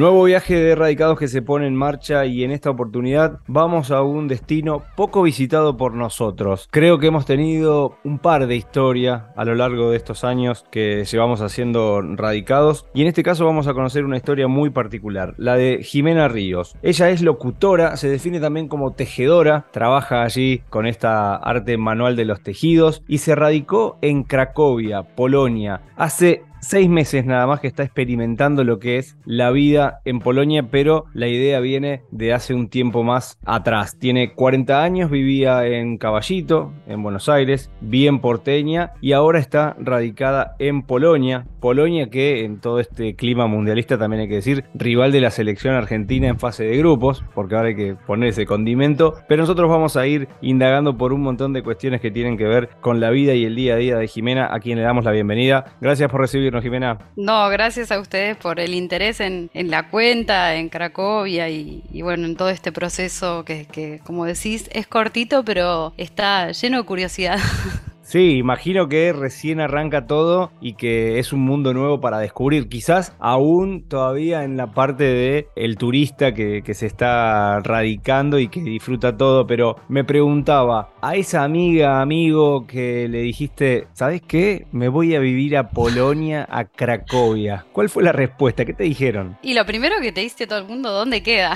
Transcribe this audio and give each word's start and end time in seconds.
Nuevo 0.00 0.24
viaje 0.24 0.54
de 0.54 0.74
radicados 0.74 1.18
que 1.18 1.28
se 1.28 1.42
pone 1.42 1.66
en 1.66 1.76
marcha 1.76 2.24
y 2.24 2.42
en 2.42 2.52
esta 2.52 2.70
oportunidad 2.70 3.40
vamos 3.46 3.90
a 3.90 4.00
un 4.00 4.28
destino 4.28 4.82
poco 4.96 5.20
visitado 5.20 5.76
por 5.76 5.92
nosotros. 5.92 6.68
Creo 6.70 6.98
que 6.98 7.08
hemos 7.08 7.26
tenido 7.26 7.98
un 8.02 8.18
par 8.18 8.46
de 8.46 8.56
historias 8.56 9.24
a 9.36 9.44
lo 9.44 9.54
largo 9.54 9.90
de 9.90 9.98
estos 9.98 10.24
años 10.24 10.64
que 10.70 11.04
llevamos 11.04 11.42
haciendo 11.42 12.00
radicados 12.00 12.86
y 12.94 13.02
en 13.02 13.08
este 13.08 13.22
caso 13.22 13.44
vamos 13.44 13.66
a 13.66 13.74
conocer 13.74 14.06
una 14.06 14.16
historia 14.16 14.48
muy 14.48 14.70
particular, 14.70 15.34
la 15.36 15.56
de 15.56 15.82
Jimena 15.82 16.28
Ríos. 16.28 16.76
Ella 16.80 17.10
es 17.10 17.20
locutora, 17.20 17.98
se 17.98 18.08
define 18.08 18.40
también 18.40 18.68
como 18.68 18.92
tejedora, 18.92 19.66
trabaja 19.70 20.22
allí 20.22 20.62
con 20.70 20.86
esta 20.86 21.36
arte 21.36 21.76
manual 21.76 22.16
de 22.16 22.24
los 22.24 22.42
tejidos 22.42 23.02
y 23.06 23.18
se 23.18 23.34
radicó 23.34 23.98
en 24.00 24.22
Cracovia, 24.22 25.02
Polonia, 25.02 25.82
hace 25.98 26.44
seis 26.60 26.88
meses 26.88 27.24
nada 27.24 27.46
más 27.46 27.60
que 27.60 27.66
está 27.66 27.82
experimentando 27.82 28.64
lo 28.64 28.78
que 28.78 28.98
es 28.98 29.16
la 29.24 29.50
vida 29.50 30.00
en 30.04 30.20
Polonia, 30.20 30.68
pero 30.70 31.06
la 31.14 31.28
idea 31.28 31.60
viene 31.60 32.02
de 32.10 32.32
hace 32.32 32.54
un 32.54 32.68
tiempo 32.68 33.02
más 33.02 33.38
atrás. 33.44 33.98
Tiene 33.98 34.32
40 34.32 34.82
años, 34.82 35.10
vivía 35.10 35.66
en 35.66 35.98
Caballito, 35.98 36.72
en 36.86 37.02
Buenos 37.02 37.28
Aires, 37.28 37.70
bien 37.80 38.20
porteña, 38.20 38.92
y 39.00 39.12
ahora 39.12 39.38
está 39.38 39.76
radicada 39.78 40.54
en 40.58 40.82
Polonia. 40.82 41.46
Polonia 41.60 42.10
que 42.10 42.44
en 42.44 42.60
todo 42.60 42.80
este 42.80 43.14
clima 43.14 43.46
mundialista 43.46 43.98
también 43.98 44.22
hay 44.22 44.28
que 44.28 44.36
decir, 44.36 44.64
rival 44.74 45.12
de 45.12 45.20
la 45.20 45.30
selección 45.30 45.74
argentina 45.74 46.28
en 46.28 46.38
fase 46.38 46.64
de 46.64 46.76
grupos, 46.76 47.24
porque 47.34 47.56
ahora 47.56 47.68
hay 47.68 47.76
que 47.76 47.94
poner 47.94 48.30
ese 48.30 48.46
condimento, 48.46 49.14
pero 49.28 49.42
nosotros 49.42 49.68
vamos 49.68 49.96
a 49.96 50.06
ir 50.06 50.28
indagando 50.40 50.96
por 50.96 51.12
un 51.12 51.22
montón 51.22 51.52
de 51.52 51.62
cuestiones 51.62 52.00
que 52.00 52.10
tienen 52.10 52.36
que 52.36 52.44
ver 52.44 52.70
con 52.80 53.00
la 53.00 53.10
vida 53.10 53.34
y 53.34 53.44
el 53.44 53.56
día 53.56 53.74
a 53.74 53.76
día 53.78 53.96
de 53.96 54.08
Jimena, 54.08 54.54
a 54.54 54.60
quien 54.60 54.78
le 54.78 54.84
damos 54.84 55.04
la 55.04 55.12
bienvenida. 55.12 55.76
Gracias 55.80 56.10
por 56.10 56.20
recibir 56.20 56.49
Jimena. 56.60 56.98
No, 57.16 57.48
gracias 57.48 57.92
a 57.92 58.00
ustedes 58.00 58.36
por 58.36 58.58
el 58.58 58.74
interés 58.74 59.20
en, 59.20 59.50
la 59.52 59.88
cuenta, 59.88 60.56
en 60.56 60.68
Cracovia 60.68 61.48
y, 61.48 62.02
bueno, 62.02 62.26
en 62.26 62.36
todo 62.36 62.48
este 62.48 62.72
proceso 62.72 63.44
que, 63.44 63.66
que, 63.66 64.00
como 64.04 64.24
decís, 64.24 64.68
es 64.72 64.86
cortito, 64.86 65.44
pero 65.44 65.92
está 65.96 66.50
lleno 66.52 66.78
de 66.78 66.84
curiosidad. 66.84 67.38
Sí, 68.10 68.38
imagino 68.38 68.88
que 68.88 69.12
recién 69.12 69.60
arranca 69.60 70.08
todo 70.08 70.50
y 70.60 70.72
que 70.72 71.20
es 71.20 71.32
un 71.32 71.42
mundo 71.42 71.72
nuevo 71.72 72.00
para 72.00 72.18
descubrir. 72.18 72.68
Quizás 72.68 73.14
aún 73.20 73.84
todavía 73.86 74.42
en 74.42 74.56
la 74.56 74.72
parte 74.72 75.04
de 75.04 75.46
el 75.54 75.76
turista 75.76 76.34
que, 76.34 76.62
que, 76.64 76.74
se 76.74 76.86
está 76.86 77.60
radicando 77.60 78.40
y 78.40 78.48
que 78.48 78.62
disfruta 78.62 79.16
todo, 79.16 79.46
pero 79.46 79.76
me 79.88 80.02
preguntaba, 80.02 80.90
a 81.02 81.16
esa 81.16 81.44
amiga, 81.44 82.00
amigo 82.00 82.66
que 82.66 83.08
le 83.08 83.22
dijiste, 83.22 83.86
¿sabes 83.94 84.22
qué? 84.22 84.66
Me 84.72 84.88
voy 84.88 85.14
a 85.14 85.20
vivir 85.20 85.56
a 85.56 85.70
Polonia, 85.70 86.46
a 86.50 86.64
Cracovia. 86.64 87.64
¿Cuál 87.72 87.88
fue 87.88 88.02
la 88.02 88.12
respuesta? 88.12 88.64
¿Qué 88.64 88.74
te 88.74 88.84
dijeron? 88.84 89.38
Y 89.42 89.54
lo 89.54 89.64
primero 89.64 89.96
que 90.00 90.12
te 90.12 90.20
dice 90.20 90.46
todo 90.46 90.58
el 90.58 90.66
mundo, 90.66 90.90
¿dónde 90.90 91.22
queda? 91.22 91.54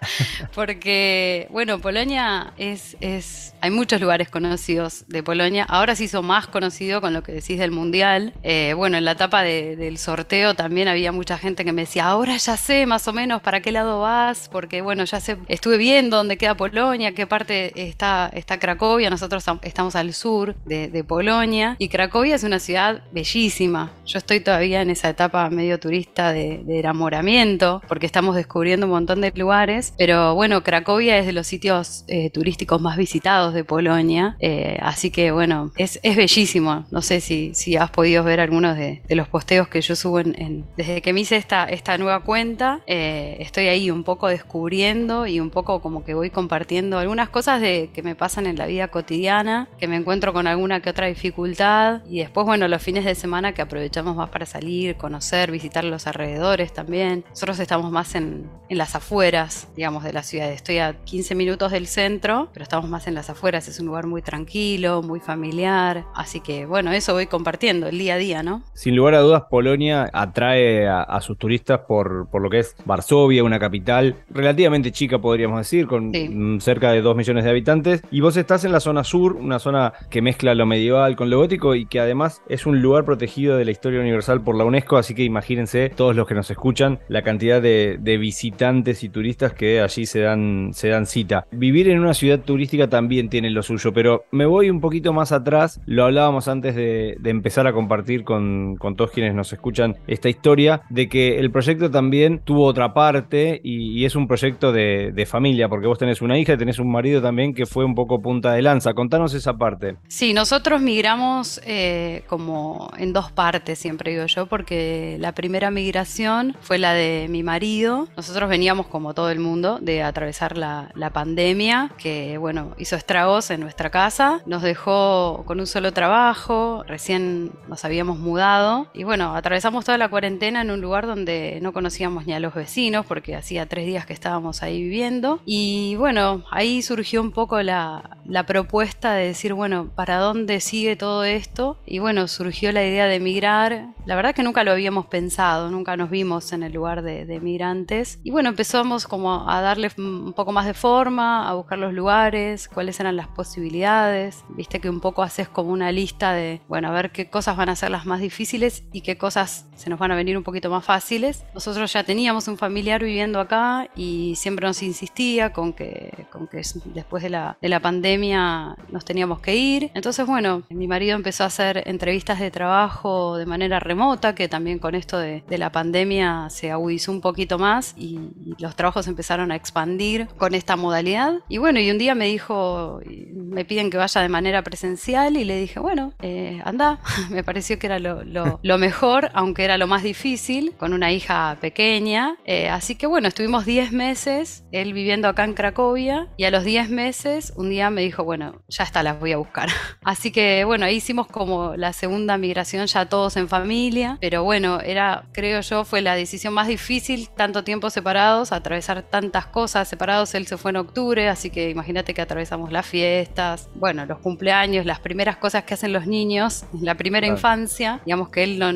Porque, 0.54 1.46
bueno, 1.50 1.78
Polonia 1.80 2.52
es, 2.56 2.96
es... 3.00 3.54
Hay 3.60 3.70
muchos 3.70 4.00
lugares 4.00 4.30
conocidos 4.30 5.04
de 5.08 5.22
Polonia. 5.22 5.64
Ahora 5.68 5.94
se 5.94 6.04
hizo 6.04 6.22
más 6.22 6.46
conocido 6.46 7.00
con 7.00 7.12
lo 7.12 7.22
que 7.22 7.32
decís 7.32 7.58
del 7.58 7.72
Mundial. 7.72 8.32
Eh, 8.42 8.72
bueno, 8.76 8.96
en 8.96 9.04
la 9.04 9.12
etapa 9.12 9.42
del 9.42 9.98
sorteo 9.98 10.54
también 10.54 10.88
había 10.88 11.12
mucha 11.12 11.36
gente 11.38 11.64
que 11.64 11.72
me 11.72 11.82
decía, 11.82 12.06
ahora 12.06 12.36
ya 12.36 12.56
sé 12.56 12.86
más 12.86 13.06
o 13.08 13.12
menos 13.12 13.42
para 13.42 13.60
qué 13.60 13.72
lado 13.72 14.00
vas, 14.00 14.48
porque 14.50 14.80
bueno, 14.80 15.04
ya 15.04 15.20
sé, 15.20 15.36
estuve 15.48 15.76
viendo 15.76 16.16
dónde 16.16 16.36
queda 16.36 16.56
Polonia, 16.56 17.12
qué 17.12 17.26
parte 17.26 17.88
está, 17.88 18.30
está 18.32 18.58
Cracovia, 18.58 18.85
nosotros 19.10 19.44
estamos 19.62 19.96
al 19.96 20.12
sur 20.12 20.54
de, 20.64 21.04
Polonia, 21.06 21.76
y 21.78 21.88
Cracovia 21.88 22.34
es 22.34 22.44
una 22.44 22.58
ciudad 22.58 23.02
bellísima. 23.12 23.92
Yo 24.04 24.18
estoy 24.18 24.40
todavía 24.40 24.82
en 24.82 24.90
esa 24.90 25.08
etapa 25.08 25.48
medio 25.50 25.78
turista 25.78 26.32
de, 26.32 26.64
enamoramiento, 26.66 27.82
porque 27.88 28.06
estamos 28.06 28.36
descubriendo 28.36 28.86
un 28.86 28.92
montón 28.92 29.20
de 29.20 29.32
lugares, 29.34 29.92
pero 29.98 30.34
bueno, 30.34 30.62
Cracovia 30.62 31.18
es 31.18 31.26
de 31.26 31.32
los 31.32 31.46
sitios 31.46 32.04
eh, 32.08 32.30
turísticos 32.30 32.80
más 32.80 32.96
visitados 32.96 33.54
de 33.54 33.64
Polonia, 33.64 34.36
eh, 34.40 34.78
así 34.80 35.10
que 35.10 35.30
bueno, 35.30 35.72
es, 35.76 36.00
bellísimo. 36.02 36.86
No 36.90 37.02
sé 37.02 37.20
si, 37.20 37.54
si 37.54 37.76
has 37.76 37.90
podido 37.90 38.24
ver 38.24 38.40
algunos 38.40 38.76
de, 38.76 39.02
los 39.08 39.28
posteos 39.28 39.68
que 39.68 39.80
yo 39.80 39.96
subo 39.96 40.20
en, 40.20 40.64
desde 40.76 41.02
que 41.02 41.12
me 41.12 41.20
hice 41.20 41.36
esta, 41.36 41.64
esta 41.64 41.98
nueva 41.98 42.20
cuenta. 42.20 42.80
Eh, 42.86 43.36
estoy 43.40 43.68
ahí 43.68 43.90
un 43.90 44.04
poco 44.04 44.28
descubriendo 44.28 45.26
y 45.26 45.40
un 45.40 45.50
poco 45.50 45.80
como 45.80 46.04
que 46.04 46.14
voy 46.14 46.30
compartiendo 46.30 46.98
algunas 46.98 47.28
cosas 47.30 47.60
de, 47.60 47.90
que 47.92 48.02
me 48.02 48.14
pasan 48.14 48.46
en 48.46 48.56
la 48.56 48.66
vida 48.66 48.75
cotidiana, 48.88 49.68
que 49.78 49.88
me 49.88 49.96
encuentro 49.96 50.32
con 50.32 50.46
alguna 50.46 50.80
que 50.80 50.90
otra 50.90 51.06
dificultad 51.06 52.02
y 52.08 52.20
después, 52.20 52.46
bueno, 52.46 52.68
los 52.68 52.82
fines 52.82 53.04
de 53.04 53.14
semana 53.14 53.52
que 53.52 53.62
aprovechamos 53.62 54.16
más 54.16 54.30
para 54.30 54.46
salir, 54.46 54.96
conocer, 54.96 55.50
visitar 55.50 55.84
los 55.84 56.06
alrededores 56.06 56.72
también. 56.72 57.24
Nosotros 57.30 57.58
estamos 57.58 57.90
más 57.90 58.14
en, 58.14 58.48
en 58.68 58.78
las 58.78 58.94
afueras, 58.94 59.68
digamos, 59.76 60.04
de 60.04 60.12
la 60.12 60.22
ciudad. 60.22 60.50
Estoy 60.50 60.78
a 60.78 60.94
15 61.04 61.34
minutos 61.34 61.72
del 61.72 61.86
centro, 61.86 62.48
pero 62.52 62.62
estamos 62.62 62.88
más 62.88 63.06
en 63.06 63.14
las 63.14 63.30
afueras. 63.30 63.68
Es 63.68 63.80
un 63.80 63.86
lugar 63.86 64.06
muy 64.06 64.22
tranquilo, 64.22 65.02
muy 65.02 65.20
familiar. 65.20 66.04
Así 66.14 66.40
que, 66.40 66.66
bueno, 66.66 66.92
eso 66.92 67.12
voy 67.12 67.26
compartiendo 67.26 67.88
el 67.88 67.98
día 67.98 68.14
a 68.14 68.18
día, 68.18 68.42
¿no? 68.42 68.62
Sin 68.74 68.96
lugar 68.96 69.14
a 69.14 69.20
dudas, 69.20 69.44
Polonia 69.50 70.10
atrae 70.12 70.88
a, 70.88 71.20
sus 71.20 71.38
turistas 71.38 71.80
por, 71.80 72.28
por, 72.28 72.42
lo 72.42 72.50
que 72.50 72.60
es 72.60 72.76
Varsovia, 72.84 73.42
una 73.42 73.58
capital 73.58 74.16
relativamente 74.30 74.92
chica, 74.92 75.18
podríamos 75.18 75.58
decir, 75.58 75.86
con 75.86 76.12
cerca 76.60 76.92
de 76.92 77.00
2 77.00 77.16
millones 77.16 77.44
de 77.44 77.50
habitantes. 77.50 78.02
Y 78.10 78.20
vos 78.20 78.36
estás 78.36 78.64
en 78.66 78.72
la 78.72 78.80
zona 78.80 79.04
sur, 79.04 79.36
una 79.36 79.58
zona 79.58 79.92
que 80.10 80.22
mezcla 80.22 80.54
lo 80.54 80.66
medieval 80.66 81.16
con 81.16 81.30
lo 81.30 81.38
gótico 81.38 81.74
y 81.74 81.86
que 81.86 82.00
además 82.00 82.42
es 82.48 82.66
un 82.66 82.82
lugar 82.82 83.04
protegido 83.04 83.56
de 83.56 83.64
la 83.64 83.70
historia 83.70 84.00
universal 84.00 84.42
por 84.42 84.56
la 84.56 84.64
UNESCO. 84.64 84.96
Así 84.96 85.14
que 85.14 85.24
imagínense, 85.24 85.90
todos 85.90 86.14
los 86.14 86.26
que 86.26 86.34
nos 86.34 86.50
escuchan, 86.50 86.98
la 87.08 87.22
cantidad 87.22 87.62
de, 87.62 88.16
visitantes 88.16 89.04
y 89.04 89.10
turistas 89.10 89.52
que 89.52 89.80
allí 89.80 90.06
se 90.06 90.20
dan, 90.20 90.70
se 90.72 90.88
dan 90.88 91.06
cita. 91.06 91.46
Vivir 91.50 91.88
en 91.88 92.00
una 92.00 92.14
ciudad 92.14 92.40
turística 92.40 92.88
también 92.88 93.28
tiene 93.28 93.50
lo 93.50 93.62
suyo, 93.62 93.92
pero 93.92 94.24
me 94.30 94.46
voy 94.46 94.70
un 94.70 94.80
poquito 94.80 95.12
más 95.12 95.32
atrás. 95.32 95.80
Lo 95.86 96.04
hablábamos 96.04 96.48
antes 96.48 96.74
de, 96.74 97.18
empezar 97.24 97.66
a 97.66 97.72
compartir 97.72 98.24
con, 98.24 98.76
todos 98.96 99.10
quienes 99.10 99.34
nos 99.34 99.52
escuchan 99.52 99.96
esta 100.06 100.28
historia, 100.28 100.82
de 100.88 101.08
que 101.08 101.38
el 101.38 101.50
proyecto 101.50 101.90
también 101.90 102.40
tuvo 102.44 102.64
otra 102.64 102.94
parte 102.94 103.60
y, 103.62 104.04
es 104.04 104.16
un 104.16 104.26
proyecto 104.28 104.72
de, 104.72 105.26
familia, 105.26 105.68
porque 105.68 105.88
vos 105.88 105.98
tenés 105.98 106.22
una 106.22 106.38
hija 106.38 106.52
y 106.54 106.56
tenés 106.56 106.78
un 106.78 106.90
marido 106.90 107.20
también 107.20 107.52
que 107.52 107.66
fue 107.66 107.84
un 107.84 107.94
poco 107.94 108.22
punta 108.22 108.52
de 108.52 108.55
lanza. 108.62 108.94
Contanos 108.94 109.34
esa 109.34 109.54
parte. 109.54 109.96
Sí, 110.08 110.32
nosotros 110.32 110.80
migramos 110.80 111.60
eh, 111.64 112.24
como 112.28 112.90
en 112.98 113.12
dos 113.12 113.30
partes, 113.32 113.78
siempre 113.78 114.12
digo 114.12 114.26
yo, 114.26 114.46
porque 114.46 115.16
la 115.20 115.32
primera 115.32 115.70
migración 115.70 116.56
fue 116.60 116.78
la 116.78 116.92
de 116.92 117.26
mi 117.28 117.42
marido. 117.42 118.08
Nosotros 118.16 118.48
veníamos 118.48 118.86
como 118.86 119.14
todo 119.14 119.30
el 119.30 119.38
mundo 119.38 119.78
de 119.80 120.02
atravesar 120.02 120.56
la, 120.56 120.90
pandemia, 121.12 121.92
que 121.98 122.36
bueno, 122.36 122.74
hizo 122.78 122.96
estragos 122.96 123.50
en 123.50 123.60
nuestra 123.60 123.90
casa, 123.90 124.42
nos 124.44 124.62
dejó 124.62 125.44
con 125.46 125.60
un 125.60 125.66
solo 125.66 125.92
trabajo, 125.92 126.84
recién 126.86 127.52
nos 127.68 127.84
habíamos 127.84 128.18
mudado 128.18 128.88
y 128.92 129.04
bueno, 129.04 129.36
atravesamos 129.36 129.84
toda 129.84 129.98
la 129.98 130.08
cuarentena 130.08 130.62
en 130.62 130.70
un 130.70 130.80
lugar 130.80 131.06
donde 131.06 131.60
no 131.62 131.72
conocíamos 131.72 132.26
ni 132.26 132.34
a 132.34 132.40
los 132.40 132.54
vecinos 132.54 133.06
porque 133.06 133.36
hacía 133.36 133.66
tres 133.66 133.86
días 133.86 134.04
que 134.04 134.12
estábamos 134.12 134.62
ahí 134.62 134.82
viviendo 134.82 135.40
y 135.46 135.94
bueno, 135.96 136.44
ahí 136.50 136.82
surgió 136.82 137.20
un 137.22 137.30
poco 137.30 137.62
la, 137.62 138.18
la 138.24 138.45
propuesta 138.46 139.14
de 139.14 139.26
decir, 139.26 139.52
bueno, 139.54 139.90
¿para 139.94 140.18
dónde 140.18 140.60
sigue 140.60 140.96
todo 140.96 141.24
esto? 141.24 141.78
Y 141.86 141.98
bueno, 141.98 142.28
surgió 142.28 142.72
la 142.72 142.84
idea 142.84 143.06
de 143.06 143.16
emigrar. 143.16 143.88
La 144.06 144.16
verdad 144.16 144.34
que 144.34 144.42
nunca 144.42 144.64
lo 144.64 144.70
habíamos 144.70 145.06
pensado, 145.06 145.70
nunca 145.70 145.96
nos 145.96 146.10
vimos 146.10 146.52
en 146.52 146.62
el 146.62 146.72
lugar 146.72 147.02
de, 147.02 147.26
de 147.26 147.40
migrantes. 147.40 148.20
Y 148.22 148.30
bueno, 148.30 148.48
empezamos 148.48 149.06
como 149.06 149.48
a 149.48 149.60
darle 149.60 149.90
un 149.98 150.32
poco 150.32 150.52
más 150.52 150.66
de 150.66 150.74
forma, 150.74 151.48
a 151.48 151.54
buscar 151.54 151.78
los 151.78 151.92
lugares, 151.92 152.68
cuáles 152.68 152.98
eran 153.00 153.16
las 153.16 153.28
posibilidades. 153.28 154.44
Viste 154.48 154.80
que 154.80 154.88
un 154.88 155.00
poco 155.00 155.22
haces 155.22 155.48
como 155.48 155.72
una 155.72 155.92
lista 155.92 156.32
de, 156.32 156.60
bueno, 156.68 156.88
a 156.88 156.92
ver 156.92 157.10
qué 157.10 157.28
cosas 157.28 157.56
van 157.56 157.68
a 157.68 157.76
ser 157.76 157.90
las 157.90 158.06
más 158.06 158.20
difíciles 158.20 158.84
y 158.92 159.00
qué 159.00 159.18
cosas 159.18 159.66
se 159.74 159.90
nos 159.90 159.98
van 159.98 160.12
a 160.12 160.16
venir 160.16 160.36
un 160.36 160.44
poquito 160.44 160.70
más 160.70 160.84
fáciles. 160.84 161.44
Nosotros 161.54 161.92
ya 161.92 162.04
teníamos 162.04 162.48
un 162.48 162.56
familiar 162.56 163.02
viviendo 163.02 163.40
acá 163.40 163.88
y 163.96 164.34
siempre 164.36 164.66
nos 164.66 164.82
insistía 164.82 165.52
con 165.52 165.72
que, 165.72 166.26
con 166.30 166.46
que 166.46 166.62
después 166.86 167.22
de 167.22 167.30
la, 167.30 167.58
de 167.60 167.68
la 167.68 167.80
pandemia 167.80 168.35
nos 168.36 169.04
teníamos 169.04 169.40
que 169.40 169.56
ir. 169.56 169.90
Entonces, 169.94 170.26
bueno, 170.26 170.62
mi 170.70 170.86
marido 170.86 171.16
empezó 171.16 171.44
a 171.44 171.46
hacer 171.46 171.82
entrevistas 171.86 172.40
de 172.40 172.50
trabajo 172.50 173.36
de 173.36 173.46
manera 173.46 173.80
remota, 173.80 174.34
que 174.34 174.48
también 174.48 174.78
con 174.78 174.94
esto 174.94 175.18
de, 175.18 175.42
la 175.56 175.72
pandemia 175.72 176.48
se 176.50 176.70
agudizó 176.70 177.12
un 177.12 177.22
poquito 177.22 177.58
más 177.58 177.94
y, 177.96 178.18
los 178.58 178.74
trabajos 178.74 179.06
empezaron 179.06 179.50
a 179.52 179.56
expandir 179.56 180.28
con 180.38 180.54
esta 180.54 180.76
modalidad. 180.76 181.34
Y 181.48 181.58
bueno, 181.58 181.80
y 181.80 181.90
un 181.90 181.98
día 181.98 182.14
me 182.14 182.26
dijo, 182.26 183.00
me 183.34 183.64
piden 183.64 183.90
que 183.90 183.98
vaya 183.98 184.20
de 184.20 184.28
manera 184.28 184.62
presencial 184.62 185.36
y 185.36 185.44
le 185.44 185.58
dije, 185.58 185.80
bueno, 185.80 186.12
eh, 186.22 186.60
anda, 186.64 187.00
me 187.30 187.44
pareció 187.44 187.78
que 187.78 187.86
era 187.86 187.98
lo, 187.98 188.22
lo, 188.24 188.78
mejor, 188.78 189.30
aunque 189.34 189.64
era 189.64 189.78
lo 189.78 189.86
más 189.86 190.02
difícil, 190.02 190.74
con 190.78 190.92
una 190.92 191.12
hija 191.12 191.56
pequeña. 191.60 192.36
Eh, 192.44 192.68
así 192.68 192.94
que 192.94 193.06
bueno, 193.06 193.28
estuvimos 193.28 193.66
10 193.66 193.92
meses, 193.92 194.64
él 194.72 194.92
viviendo 194.92 195.28
acá 195.28 195.44
en 195.44 195.54
Cracovia, 195.54 196.28
y 196.36 196.44
a 196.44 196.50
los 196.50 196.64
10 196.64 196.90
meses 196.90 197.52
un 197.56 197.70
día 197.70 197.90
me 197.90 198.02
dijo, 198.02 198.24
bueno, 198.26 198.62
ya 198.68 198.84
está, 198.84 199.02
las 199.02 199.18
voy 199.18 199.32
a 199.32 199.38
buscar. 199.38 199.70
Así 200.04 200.30
que 200.30 200.64
bueno, 200.64 200.84
ahí 200.84 200.96
hicimos 200.96 201.26
como 201.26 201.76
la 201.76 201.92
segunda 201.92 202.36
migración 202.36 202.86
ya 202.86 203.06
todos 203.06 203.36
en 203.36 203.48
familia, 203.48 204.18
pero 204.20 204.44
bueno, 204.44 204.80
era, 204.80 205.24
creo 205.32 205.60
yo, 205.62 205.84
fue 205.84 206.02
la 206.02 206.14
decisión 206.14 206.52
más 206.52 206.68
difícil, 206.68 207.30
tanto 207.30 207.64
tiempo 207.64 207.88
separados, 207.88 208.52
atravesar 208.52 209.02
tantas 209.02 209.46
cosas 209.46 209.88
separados. 209.88 210.34
Él 210.34 210.46
se 210.46 210.58
fue 210.58 210.72
en 210.72 210.76
octubre, 210.76 211.28
así 211.28 211.50
que 211.50 211.70
imagínate 211.70 212.12
que 212.12 212.20
atravesamos 212.20 212.72
las 212.72 212.84
fiestas, 212.84 213.70
bueno, 213.74 214.04
los 214.04 214.18
cumpleaños, 214.18 214.84
las 214.84 215.00
primeras 215.00 215.36
cosas 215.36 215.64
que 215.64 215.74
hacen 215.74 215.92
los 215.92 216.06
niños, 216.06 216.64
la 216.80 216.96
primera 216.96 217.26
infancia, 217.26 218.00
digamos 218.04 218.28
que 218.28 218.44
él 218.44 218.58
no, 218.58 218.72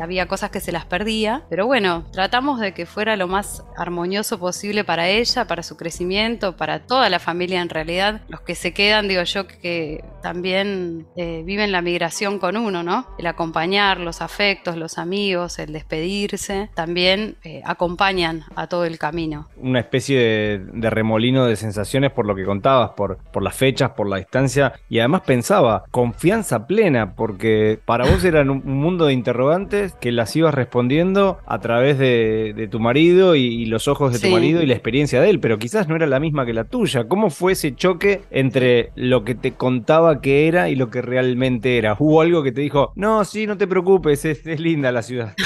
había 0.00 0.26
cosas 0.26 0.50
que 0.50 0.60
se 0.60 0.72
las 0.72 0.84
perdía, 0.84 1.42
pero 1.48 1.66
bueno, 1.66 2.04
tratamos 2.12 2.60
de 2.60 2.72
que 2.74 2.86
fuera 2.86 3.16
lo 3.16 3.26
más 3.26 3.64
armonioso 3.76 4.38
posible 4.38 4.84
para 4.84 5.08
ella, 5.08 5.46
para 5.46 5.62
su 5.62 5.76
crecimiento, 5.76 6.56
para 6.56 6.80
toda 6.80 7.08
la 7.08 7.18
familia 7.18 7.62
en 7.62 7.68
realidad. 7.68 8.20
Los 8.28 8.40
que 8.42 8.54
se 8.54 8.72
quedan, 8.80 9.08
digo 9.08 9.22
yo, 9.24 9.46
que 9.46 10.02
también 10.22 11.06
eh, 11.14 11.42
viven 11.44 11.70
la 11.70 11.82
migración 11.82 12.38
con 12.38 12.56
uno, 12.56 12.82
¿no? 12.82 13.06
El 13.18 13.26
acompañar, 13.26 14.00
los 14.00 14.22
afectos, 14.22 14.74
los 14.78 14.96
amigos, 14.96 15.58
el 15.58 15.74
despedirse, 15.74 16.70
también 16.74 17.36
eh, 17.44 17.60
acompañan 17.66 18.44
a 18.56 18.68
todo 18.68 18.86
el 18.86 18.98
camino. 18.98 19.48
Una 19.58 19.80
especie 19.80 20.18
de, 20.18 20.90
remolino 20.90 21.44
de 21.44 21.56
sensaciones 21.56 22.10
por 22.10 22.24
lo 22.26 22.34
que 22.34 22.46
contabas, 22.46 22.92
por, 22.96 23.18
por 23.30 23.42
las 23.42 23.54
fechas, 23.54 23.90
por 23.90 24.08
la 24.08 24.16
distancia, 24.16 24.72
y 24.88 25.00
además 25.00 25.22
pensaba, 25.26 25.84
confianza 25.90 26.66
plena, 26.66 27.14
porque 27.14 27.78
para 27.84 28.10
vos 28.10 28.24
era 28.24 28.40
un 28.40 28.62
mundo 28.64 29.06
de 29.06 29.12
interrogantes 29.12 29.92
que 30.00 30.10
las 30.10 30.34
ibas 30.36 30.54
respondiendo 30.54 31.38
a 31.44 31.58
través 31.58 31.98
de, 31.98 32.68
tu 32.70 32.80
marido 32.80 33.34
y, 33.34 33.66
los 33.66 33.88
ojos 33.88 34.12
de 34.14 34.26
tu 34.26 34.32
marido 34.32 34.62
y 34.62 34.66
la 34.66 34.72
experiencia 34.72 35.20
de 35.20 35.28
él, 35.28 35.38
pero 35.38 35.58
quizás 35.58 35.86
no 35.86 35.96
era 35.96 36.06
la 36.06 36.18
misma 36.18 36.46
que 36.46 36.54
la 36.54 36.64
tuya. 36.64 37.04
¿Cómo 37.08 37.28
fue 37.28 37.52
ese 37.52 37.74
choque 37.74 38.22
entre 38.30 38.69
lo 38.94 39.24
que 39.24 39.34
te 39.34 39.52
contaba 39.52 40.20
que 40.20 40.48
era 40.48 40.68
y 40.68 40.76
lo 40.76 40.90
que 40.90 41.02
realmente 41.02 41.78
era? 41.78 41.96
¿Hubo 41.98 42.20
algo 42.20 42.42
que 42.42 42.52
te 42.52 42.60
dijo, 42.60 42.92
no, 42.94 43.24
sí, 43.24 43.46
no 43.46 43.56
te 43.56 43.66
preocupes, 43.66 44.24
es, 44.24 44.44
linda 44.60 44.92
la 44.92 45.02
ciudad? 45.02 45.34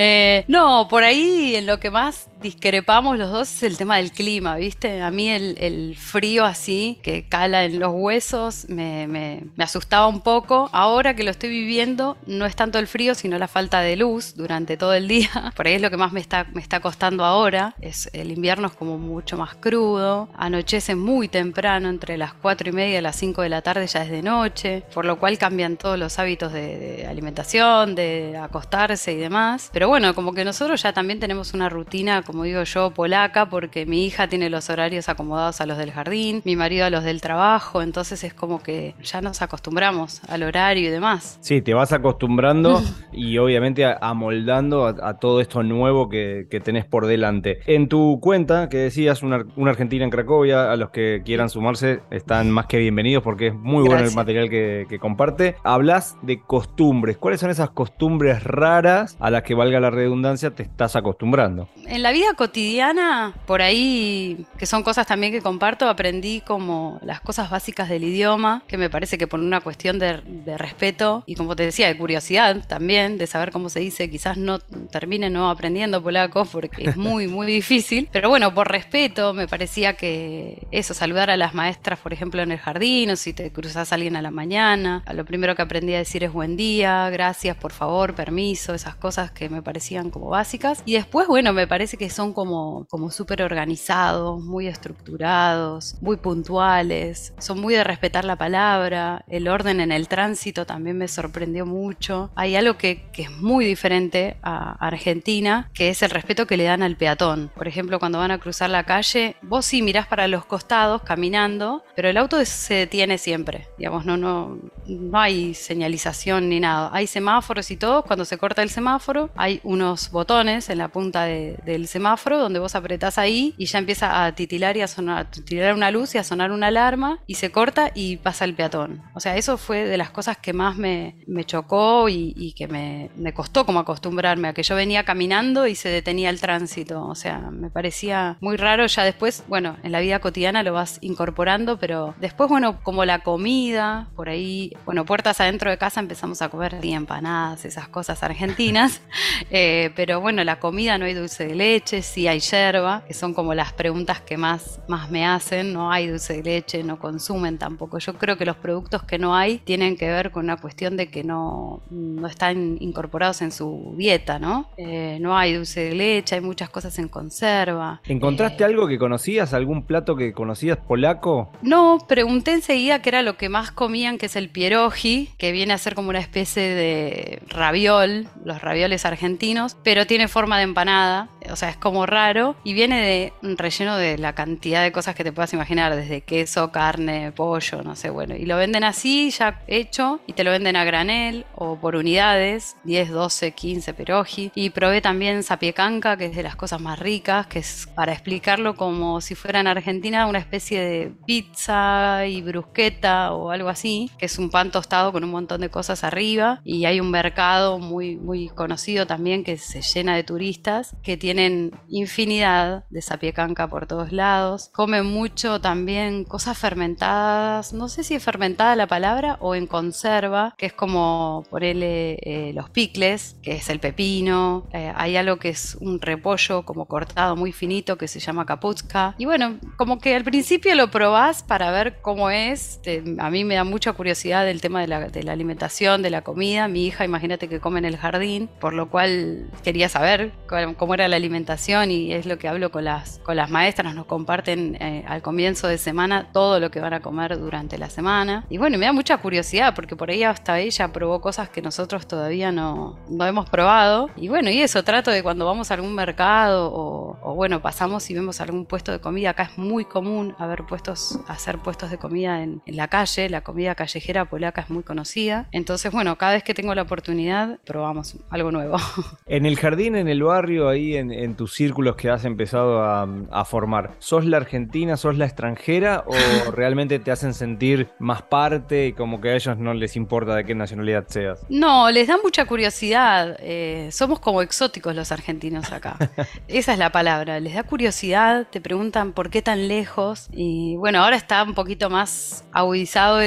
Eh, 0.00 0.44
no, 0.46 0.86
por 0.88 1.02
ahí 1.02 1.56
en 1.56 1.66
lo 1.66 1.80
que 1.80 1.90
más 1.90 2.30
discrepamos 2.40 3.18
los 3.18 3.30
dos 3.30 3.52
es 3.52 3.62
el 3.62 3.76
tema 3.76 3.96
del 3.96 4.12
clima, 4.12 4.56
¿viste? 4.56 5.02
A 5.02 5.10
mí 5.10 5.28
el, 5.28 5.96
frío 5.96 6.44
así, 6.44 6.98
que 7.02 7.28
cala 7.28 7.64
en 7.64 7.78
los 7.78 7.92
huesos, 7.94 8.66
me, 8.68 9.44
asustaba 9.58 10.06
un 10.06 10.20
poco. 10.20 10.68
Ahora 10.72 11.14
que 11.14 11.24
lo 11.24 11.30
estoy 11.30 11.50
viviendo, 11.50 12.16
no 12.26 12.46
es 12.46 12.56
tanto 12.56 12.78
el 12.78 12.86
frío, 12.86 13.14
sino 13.14 13.38
la 13.38 13.48
falta 13.48 13.80
de 13.80 13.96
luz 13.96 14.34
durante 14.36 14.76
todo 14.76 14.94
el 14.94 15.08
día. 15.08 15.52
Por 15.56 15.66
ahí 15.66 15.74
es 15.74 15.82
lo 15.82 15.90
que 15.90 15.96
más 15.96 16.12
me 16.12 16.20
está, 16.20 16.46
me 16.52 16.60
está 16.60 16.80
costando 16.80 17.24
ahora. 17.24 17.74
Es, 17.80 18.10
el 18.12 18.30
invierno 18.30 18.68
es 18.68 18.74
como 18.74 18.98
mucho 18.98 19.36
más 19.36 19.54
crudo, 19.56 20.28
anochece 20.36 20.94
muy 20.94 21.28
temprano, 21.28 21.88
entre 21.88 22.16
las 22.16 22.32
4 22.34 22.70
y 22.70 22.72
media 22.72 22.98
y 22.98 23.02
las 23.02 23.16
5 23.16 23.42
de 23.42 23.48
la 23.48 23.62
tarde 23.62 23.86
ya 23.86 24.02
es 24.02 24.10
de 24.10 24.22
noche, 24.22 24.82
por 24.94 25.04
lo 25.04 25.18
cual 25.18 25.38
cambian 25.38 25.76
todos 25.76 25.98
los 25.98 26.18
hábitos 26.18 26.52
de, 26.52 26.78
de 26.78 27.06
alimentación, 27.06 27.94
de 27.94 28.38
acostarse 28.40 29.12
y 29.12 29.16
demás. 29.16 29.70
Pero 29.72 29.88
bueno, 29.88 30.14
como 30.14 30.32
que 30.32 30.44
nosotros 30.44 30.82
ya 30.82 30.92
también 30.92 31.20
tenemos 31.20 31.54
una 31.54 31.68
rutina, 31.68 32.22
como 32.28 32.44
digo 32.44 32.62
yo, 32.62 32.90
polaca, 32.90 33.48
porque 33.48 33.86
mi 33.86 34.04
hija 34.04 34.28
tiene 34.28 34.50
los 34.50 34.68
horarios 34.68 35.08
acomodados 35.08 35.62
a 35.62 35.66
los 35.66 35.78
del 35.78 35.90
jardín, 35.90 36.42
mi 36.44 36.56
marido 36.56 36.84
a 36.84 36.90
los 36.90 37.02
del 37.02 37.22
trabajo, 37.22 37.80
entonces 37.80 38.22
es 38.22 38.34
como 38.34 38.62
que 38.62 38.94
ya 39.02 39.22
nos 39.22 39.40
acostumbramos 39.40 40.20
al 40.28 40.42
horario 40.42 40.88
y 40.88 40.90
demás. 40.90 41.38
Sí, 41.40 41.62
te 41.62 41.72
vas 41.72 41.92
acostumbrando 41.92 42.82
y 43.12 43.38
obviamente 43.38 43.86
amoldando 43.86 44.86
a, 44.86 45.18
todo 45.18 45.40
esto 45.40 45.62
nuevo 45.62 46.10
que, 46.10 46.46
tenés 46.62 46.84
por 46.84 47.06
delante. 47.06 47.60
En 47.66 47.88
tu 47.88 48.20
cuenta, 48.20 48.68
que 48.68 48.76
decías 48.76 49.22
una, 49.22 49.46
Argentina 49.66 50.04
en 50.04 50.10
Cracovia, 50.10 50.70
a 50.70 50.76
los 50.76 50.90
que 50.90 51.22
quieran 51.24 51.48
sumarse 51.48 52.00
están 52.10 52.50
más 52.50 52.66
que 52.66 52.76
bienvenidos 52.76 53.22
porque 53.22 53.48
es 53.48 53.54
muy 53.54 53.88
bueno 53.88 54.04
el 54.04 54.14
material 54.14 54.50
que, 54.50 54.84
que 54.86 54.98
comparte. 54.98 55.56
Hablas 55.64 56.18
de 56.20 56.42
costumbres. 56.42 57.16
¿Cuáles 57.16 57.40
son 57.40 57.48
esas 57.48 57.70
costumbres 57.70 58.44
raras 58.44 59.16
a 59.18 59.30
las 59.30 59.44
que 59.44 59.54
valga 59.54 59.80
la 59.80 59.90
redundancia, 59.90 60.50
te 60.50 60.62
estás 60.62 60.96
acostumbrando. 60.96 61.68
En 61.86 62.02
la 62.02 62.12
vida 62.12 62.17
cotidiana, 62.36 63.34
por 63.46 63.62
ahí, 63.62 64.46
que 64.58 64.66
son 64.66 64.82
cosas 64.82 65.06
también 65.06 65.32
que 65.32 65.40
comparto, 65.40 65.88
aprendí 65.88 66.40
como 66.40 66.98
las 67.02 67.20
cosas 67.20 67.50
básicas 67.50 67.88
del 67.88 68.04
idioma, 68.04 68.62
que 68.66 68.76
me 68.76 68.90
parece 68.90 69.18
que 69.18 69.26
por 69.26 69.40
una 69.40 69.60
cuestión 69.60 69.98
de, 69.98 70.22
respeto 70.56 71.22
y 71.26 71.34
como 71.34 71.54
te 71.54 71.64
decía, 71.64 71.88
de 71.88 71.96
curiosidad 71.96 72.66
también, 72.66 73.18
de 73.18 73.26
saber 73.26 73.52
cómo 73.52 73.68
se 73.68 73.80
dice, 73.80 74.10
quizás 74.10 74.36
no 74.36 74.58
termine 74.58 75.30
no 75.30 75.50
aprendiendo 75.50 76.02
polaco 76.02 76.44
porque 76.46 76.90
es 76.90 76.96
muy, 76.96 77.28
muy 77.28 77.46
difícil, 77.52 78.08
pero 78.10 78.28
bueno, 78.28 78.54
por 78.54 78.70
respeto 78.70 79.34
me 79.34 79.46
parecía 79.46 79.94
que 79.94 80.66
eso, 80.70 80.94
saludar 80.94 81.30
a 81.30 81.36
las 81.36 81.54
maestras, 81.54 81.98
por 81.98 82.12
ejemplo, 82.12 82.42
en 82.42 82.52
el 82.52 82.58
jardín, 82.58 83.10
o 83.10 83.16
si 83.16 83.32
te 83.32 83.52
cruzas 83.52 83.92
a 83.92 83.94
alguien 83.94 84.16
a 84.16 84.22
la 84.22 84.30
mañana, 84.30 85.04
lo 85.12 85.24
primero 85.24 85.54
que 85.54 85.62
aprendí 85.62 85.94
a 85.94 85.98
decir 85.98 86.24
es 86.24 86.32
buen 86.32 86.56
día, 86.56 87.10
gracias, 87.10 87.56
por 87.56 87.72
favor, 87.72 88.14
permiso, 88.14 88.74
esas 88.74 88.94
cosas 88.94 89.30
que 89.30 89.48
me 89.48 89.62
parecían 89.62 90.10
como 90.10 90.28
básicas. 90.28 90.82
Y 90.84 90.94
después, 90.94 91.26
bueno, 91.26 91.52
me 91.52 91.66
parece 91.66 91.96
que 91.96 92.07
son 92.10 92.32
como, 92.32 92.86
como 92.88 93.10
súper 93.10 93.42
organizados, 93.42 94.42
muy 94.42 94.66
estructurados, 94.66 95.96
muy 96.00 96.16
puntuales, 96.16 97.34
son 97.38 97.60
muy 97.60 97.74
de 97.74 97.84
respetar 97.84 98.24
la 98.24 98.36
palabra, 98.36 99.24
el 99.28 99.48
orden 99.48 99.80
en 99.80 99.92
el 99.92 100.08
tránsito 100.08 100.66
también 100.66 100.98
me 100.98 101.08
sorprendió 101.08 101.66
mucho. 101.66 102.30
Hay 102.34 102.56
algo 102.56 102.76
que, 102.76 103.04
que 103.12 103.22
es 103.22 103.30
muy 103.30 103.64
diferente 103.64 104.36
a 104.42 104.72
Argentina, 104.86 105.70
que 105.74 105.90
es 105.90 106.02
el 106.02 106.10
respeto 106.10 106.46
que 106.46 106.56
le 106.56 106.64
dan 106.64 106.82
al 106.82 106.96
peatón. 106.96 107.50
Por 107.54 107.68
ejemplo, 107.68 107.98
cuando 107.98 108.18
van 108.18 108.30
a 108.30 108.38
cruzar 108.38 108.70
la 108.70 108.84
calle, 108.84 109.36
vos 109.42 109.66
sí 109.66 109.82
mirás 109.82 110.06
para 110.06 110.28
los 110.28 110.44
costados 110.44 111.02
caminando, 111.02 111.84
pero 111.94 112.08
el 112.08 112.16
auto 112.16 112.44
se 112.44 112.74
detiene 112.74 113.18
siempre. 113.18 113.68
Digamos, 113.78 114.04
no, 114.04 114.16
no, 114.16 114.58
no 114.86 115.18
hay 115.18 115.54
señalización 115.54 116.48
ni 116.48 116.60
nada. 116.60 116.90
Hay 116.92 117.06
semáforos 117.06 117.70
y 117.70 117.76
todo. 117.76 118.02
Cuando 118.02 118.24
se 118.24 118.38
corta 118.38 118.62
el 118.62 118.70
semáforo, 118.70 119.30
hay 119.36 119.60
unos 119.62 120.10
botones 120.10 120.70
en 120.70 120.78
la 120.78 120.88
punta 120.88 121.24
del 121.24 121.86
semáforo 121.86 121.97
donde 122.38 122.58
vos 122.58 122.74
apretás 122.74 123.18
ahí 123.18 123.54
y 123.56 123.66
ya 123.66 123.78
empieza 123.78 124.24
a 124.24 124.34
titilar 124.34 124.76
y 124.76 124.82
a 124.82 124.86
sonar, 124.86 125.18
a 125.18 125.30
titilar 125.30 125.74
una 125.74 125.90
luz 125.90 126.14
y 126.14 126.18
a 126.18 126.24
sonar 126.24 126.50
una 126.50 126.68
alarma 126.68 127.20
y 127.26 127.34
se 127.34 127.50
corta 127.50 127.90
y 127.94 128.16
pasa 128.16 128.44
el 128.44 128.54
peatón. 128.54 129.02
O 129.14 129.20
sea, 129.20 129.36
eso 129.36 129.56
fue 129.56 129.84
de 129.84 129.96
las 129.96 130.10
cosas 130.10 130.36
que 130.36 130.52
más 130.52 130.76
me, 130.76 131.14
chocó 131.44 132.08
y, 132.08 132.52
que 132.56 132.66
me, 132.68 133.32
costó 133.32 133.64
como 133.64 133.80
acostumbrarme 133.80 134.48
a 134.48 134.52
que 134.52 134.62
yo 134.62 134.74
venía 134.74 135.04
caminando 135.04 135.66
y 135.66 135.74
se 135.74 135.88
detenía 135.88 136.30
el 136.30 136.40
tránsito. 136.40 137.06
O 137.06 137.14
sea, 137.14 137.38
me 137.38 137.70
parecía 137.70 138.36
muy 138.40 138.56
raro. 138.56 138.86
Ya 138.86 139.04
después, 139.04 139.44
bueno, 139.48 139.76
en 139.82 139.92
la 139.92 140.00
vida 140.00 140.18
cotidiana 140.18 140.62
lo 140.62 140.72
vas 140.72 140.98
incorporando, 141.00 141.78
pero 141.78 142.14
después, 142.20 142.48
bueno, 142.48 142.82
como 142.82 143.04
la 143.04 143.20
comida, 143.20 144.08
por 144.16 144.28
ahí, 144.28 144.72
bueno, 144.84 145.04
puertas 145.04 145.40
adentro 145.40 145.70
de 145.70 145.78
casa 145.78 146.00
empezamos 146.00 146.42
a 146.42 146.48
comer 146.48 146.78
empanadas, 146.96 147.64
esas 147.64 147.88
cosas 147.88 148.22
argentinas. 148.22 149.00
Eh, 149.50 149.92
pero 149.94 150.20
bueno, 150.20 150.42
la 150.44 150.58
comida 150.58 150.98
no 150.98 151.04
hay 151.04 151.14
dulce 151.14 151.46
de 151.46 151.54
leche, 151.54 151.87
sí 151.88 152.28
hay 152.28 152.40
yerba, 152.40 153.02
que 153.06 153.14
son 153.14 153.34
como 153.34 153.54
las 153.54 153.72
preguntas 153.72 154.20
que 154.20 154.36
más, 154.36 154.80
más 154.88 155.10
me 155.10 155.26
hacen. 155.26 155.72
No 155.72 155.90
hay 155.90 156.08
dulce 156.08 156.34
de 156.34 156.42
leche, 156.42 156.82
no 156.82 156.98
consumen 156.98 157.58
tampoco. 157.58 157.98
Yo 157.98 158.14
creo 158.14 158.36
que 158.36 158.44
los 158.44 158.56
productos 158.56 159.02
que 159.02 159.18
no 159.18 159.34
hay 159.34 159.58
tienen 159.58 159.96
que 159.96 160.08
ver 160.08 160.30
con 160.30 160.44
una 160.44 160.56
cuestión 160.56 160.96
de 160.96 161.10
que 161.10 161.24
no, 161.24 161.82
no 161.90 162.26
están 162.26 162.76
incorporados 162.80 163.42
en 163.42 163.52
su 163.52 163.94
dieta, 163.96 164.38
¿no? 164.38 164.68
Eh, 164.76 165.18
no 165.20 165.36
hay 165.36 165.54
dulce 165.54 165.80
de 165.80 165.94
leche, 165.94 166.34
hay 166.36 166.40
muchas 166.40 166.68
cosas 166.68 166.98
en 166.98 167.08
conserva. 167.08 168.00
¿Encontraste 168.04 168.62
eh, 168.62 168.66
algo 168.66 168.86
que 168.86 168.98
conocías, 168.98 169.54
algún 169.54 169.84
plato 169.84 170.16
que 170.16 170.32
conocías 170.32 170.76
polaco? 170.76 171.50
No, 171.62 171.98
pregunté 172.06 172.52
enseguida 172.52 173.00
qué 173.00 173.08
era 173.08 173.22
lo 173.22 173.36
que 173.36 173.48
más 173.48 173.70
comían, 173.70 174.18
que 174.18 174.26
es 174.26 174.36
el 174.36 174.50
pierogi, 174.50 175.30
que 175.38 175.52
viene 175.52 175.72
a 175.72 175.78
ser 175.78 175.94
como 175.94 176.10
una 176.10 176.20
especie 176.20 176.62
de 176.62 177.42
raviol, 177.48 178.28
los 178.44 178.60
ravioles 178.60 179.04
argentinos, 179.04 179.76
pero 179.82 180.06
tiene 180.06 180.28
forma 180.28 180.58
de 180.58 180.64
empanada, 180.64 181.28
o 181.50 181.56
sea, 181.56 181.70
es 181.70 181.76
como 181.78 182.06
raro 182.06 182.56
y 182.64 182.72
viene 182.72 183.00
de 183.00 183.32
relleno 183.56 183.96
de 183.96 184.18
la 184.18 184.34
cantidad 184.34 184.82
de 184.82 184.92
cosas 184.92 185.14
que 185.14 185.24
te 185.24 185.32
puedas 185.32 185.52
imaginar, 185.52 185.94
desde 185.94 186.20
queso, 186.22 186.70
carne, 186.72 187.32
pollo, 187.32 187.82
no 187.82 187.96
sé, 187.96 188.10
bueno, 188.10 188.34
y 188.36 188.46
lo 188.46 188.56
venden 188.56 188.84
así, 188.84 189.30
ya 189.30 189.62
hecho, 189.66 190.20
y 190.26 190.32
te 190.32 190.44
lo 190.44 190.50
venden 190.50 190.76
a 190.76 190.84
granel 190.84 191.44
o 191.54 191.76
por 191.76 191.96
unidades, 191.96 192.76
10, 192.84 193.10
12, 193.10 193.52
15 193.52 193.94
peroji. 193.94 194.52
Y 194.54 194.70
probé 194.70 195.00
también 195.00 195.42
sapiecanca, 195.42 196.16
que 196.16 196.26
es 196.26 196.36
de 196.36 196.42
las 196.42 196.56
cosas 196.56 196.80
más 196.80 196.98
ricas, 196.98 197.46
que 197.46 197.60
es 197.60 197.88
para 197.94 198.12
explicarlo 198.12 198.74
como 198.74 199.20
si 199.20 199.34
fuera 199.34 199.60
en 199.60 199.66
Argentina 199.66 200.26
una 200.26 200.38
especie 200.38 200.80
de 200.80 201.12
pizza 201.26 202.26
y 202.26 202.42
brusqueta 202.42 203.32
o 203.32 203.50
algo 203.50 203.68
así, 203.68 204.10
que 204.18 204.26
es 204.26 204.38
un 204.38 204.50
pan 204.50 204.70
tostado 204.70 205.12
con 205.12 205.24
un 205.24 205.30
montón 205.30 205.60
de 205.60 205.70
cosas 205.70 206.04
arriba 206.04 206.60
y 206.64 206.84
hay 206.84 207.00
un 207.00 207.10
mercado 207.10 207.78
muy, 207.78 208.16
muy 208.16 208.48
conocido 208.48 209.06
también 209.06 209.44
que 209.44 209.56
se 209.58 209.82
llena 209.82 210.16
de 210.16 210.24
turistas 210.24 210.96
que 211.02 211.16
tienen 211.16 211.67
infinidad 211.88 212.84
de 212.90 213.02
sapiecanca 213.02 213.68
por 213.68 213.86
todos 213.86 214.12
lados, 214.12 214.70
comen 214.72 215.06
mucho 215.06 215.60
también 215.60 216.24
cosas 216.24 216.58
fermentadas, 216.58 217.72
no 217.72 217.88
sé 217.88 218.04
si 218.04 218.14
es 218.14 218.22
fermentada 218.22 218.76
la 218.76 218.86
palabra 218.86 219.36
o 219.40 219.54
en 219.54 219.66
conserva, 219.66 220.54
que 220.56 220.66
es 220.66 220.72
como 220.72 221.44
ponerle 221.50 222.18
eh, 222.22 222.52
los 222.54 222.70
picles, 222.70 223.36
que 223.42 223.56
es 223.56 223.68
el 223.68 223.80
pepino, 223.80 224.66
eh, 224.72 224.92
hay 224.94 225.16
algo 225.16 225.38
que 225.38 225.50
es 225.50 225.76
un 225.80 226.00
repollo 226.00 226.64
como 226.64 226.86
cortado 226.86 227.36
muy 227.36 227.52
finito 227.52 227.98
que 227.98 228.08
se 228.08 228.20
llama 228.20 228.46
kaputska, 228.46 229.14
y 229.18 229.24
bueno, 229.24 229.58
como 229.76 229.98
que 229.98 230.14
al 230.14 230.24
principio 230.24 230.74
lo 230.74 230.90
probás 230.90 231.42
para 231.42 231.70
ver 231.70 232.00
cómo 232.00 232.30
es, 232.30 232.80
a 233.18 233.30
mí 233.30 233.44
me 233.44 233.54
da 233.54 233.64
mucha 233.64 233.92
curiosidad 233.92 234.44
del 234.44 234.60
tema 234.60 234.80
de 234.80 234.88
la, 234.88 235.08
de 235.08 235.22
la 235.22 235.32
alimentación, 235.32 236.02
de 236.02 236.10
la 236.10 236.22
comida, 236.22 236.68
mi 236.68 236.86
hija 236.86 237.04
imagínate 237.04 237.48
que 237.48 237.60
come 237.60 237.78
en 237.78 237.84
el 237.84 237.96
jardín, 237.96 238.48
por 238.60 238.72
lo 238.72 238.90
cual 238.90 239.50
quería 239.64 239.88
saber 239.88 240.32
cómo 240.76 240.94
era 240.94 241.08
la 241.08 241.16
alimentación 241.16 241.47
y 241.90 242.12
es 242.12 242.26
lo 242.26 242.38
que 242.38 242.48
hablo 242.48 242.70
con 242.70 242.84
las, 242.84 243.20
con 243.20 243.36
las 243.36 243.50
maestras, 243.50 243.94
nos 243.94 244.06
comparten 244.06 244.76
eh, 244.80 245.04
al 245.08 245.22
comienzo 245.22 245.66
de 245.66 245.78
semana 245.78 246.28
todo 246.32 246.60
lo 246.60 246.70
que 246.70 246.80
van 246.80 246.92
a 246.92 247.00
comer 247.00 247.38
durante 247.38 247.78
la 247.78 247.88
semana. 247.88 248.44
Y 248.50 248.58
bueno, 248.58 248.76
me 248.78 248.86
da 248.86 248.92
mucha 248.92 249.16
curiosidad 249.18 249.74
porque 249.74 249.96
por 249.96 250.10
ahí 250.10 250.24
hasta 250.24 250.60
ella 250.60 250.92
probó 250.92 251.20
cosas 251.20 251.48
que 251.48 251.62
nosotros 251.62 252.06
todavía 252.06 252.52
no, 252.52 252.98
no 253.08 253.26
hemos 253.26 253.48
probado. 253.48 254.10
Y 254.16 254.28
bueno, 254.28 254.50
y 254.50 254.60
eso, 254.60 254.84
trato 254.84 255.10
de 255.10 255.22
cuando 255.22 255.46
vamos 255.46 255.70
a 255.70 255.74
algún 255.74 255.94
mercado 255.94 256.70
o, 256.72 257.34
bueno, 257.34 257.62
pasamos 257.62 258.08
y 258.10 258.14
vemos 258.14 258.40
algún 258.40 258.66
puesto 258.66 258.92
de 258.92 259.00
comida, 259.00 259.30
acá 259.30 259.44
es 259.44 259.58
muy 259.58 259.84
común 259.84 260.34
haber 260.38 260.64
puestos, 260.64 261.20
hacer 261.28 261.58
puestos 261.58 261.90
de 261.90 261.98
comida 261.98 262.42
en, 262.42 262.60
en 262.66 262.76
la 262.76 262.88
calle, 262.88 263.28
la 263.28 263.42
comida 263.42 263.74
callejera 263.74 264.24
polaca 264.26 264.62
es 264.62 264.70
muy 264.70 264.82
conocida. 264.82 265.48
Entonces, 265.52 265.92
bueno, 265.92 266.16
cada 266.18 266.32
vez 266.32 266.42
que 266.42 266.54
tengo 266.54 266.74
la 266.74 266.82
oportunidad, 266.82 267.58
probamos 267.64 268.16
algo 268.30 268.50
nuevo. 268.50 268.76
En 269.26 269.46
el 269.46 269.56
jardín, 269.58 269.94
en 269.94 270.08
el 270.08 270.22
barrio, 270.22 270.68
ahí 270.68 270.96
en, 270.96 271.34
tus 271.38 271.54
círculos 271.54 271.94
que 271.94 272.10
has 272.10 272.24
empezado 272.24 272.82
a, 272.82 273.44
formar, 273.44 273.92
¿sos 274.00 274.26
la 274.26 274.38
argentina, 274.38 274.96
sos 274.96 275.16
la 275.16 275.24
extranjera 275.24 276.04
o 276.06 276.12
realmente 276.50 276.98
te 276.98 277.12
hacen 277.12 277.32
sentir 277.32 277.88
más 278.00 278.22
parte 278.22 278.88
y 278.88 278.92
como 278.92 279.20
que 279.20 279.30
a 279.30 279.34
ellos 279.36 279.56
no 279.56 279.72
les 279.72 279.94
importa 279.94 280.34
de 280.34 280.44
qué 280.44 280.54
nacionalidad 280.56 281.04
seas? 281.06 281.46
No, 281.48 281.90
les 281.90 282.08
da 282.08 282.18
mucha 282.22 282.44
curiosidad. 282.44 283.36
Eh, 283.38 283.88
somos 283.92 284.18
como 284.18 284.42
exóticos 284.42 284.94
los 284.96 285.12
argentinos 285.12 285.70
acá. 285.72 285.96
Esa 286.48 286.72
es 286.72 286.78
la 286.78 286.90
palabra. 286.90 287.38
Les 287.38 287.54
da 287.54 287.62
curiosidad, 287.62 288.48
te 288.50 288.60
preguntan 288.60 289.12
por 289.12 289.30
qué 289.30 289.40
tan 289.40 289.68
lejos. 289.68 290.28
Y 290.32 290.74
bueno, 290.76 291.04
ahora 291.04 291.16
está 291.16 291.44
un 291.44 291.54
poquito 291.54 291.88
más 291.88 292.44
agudizado 292.50 293.20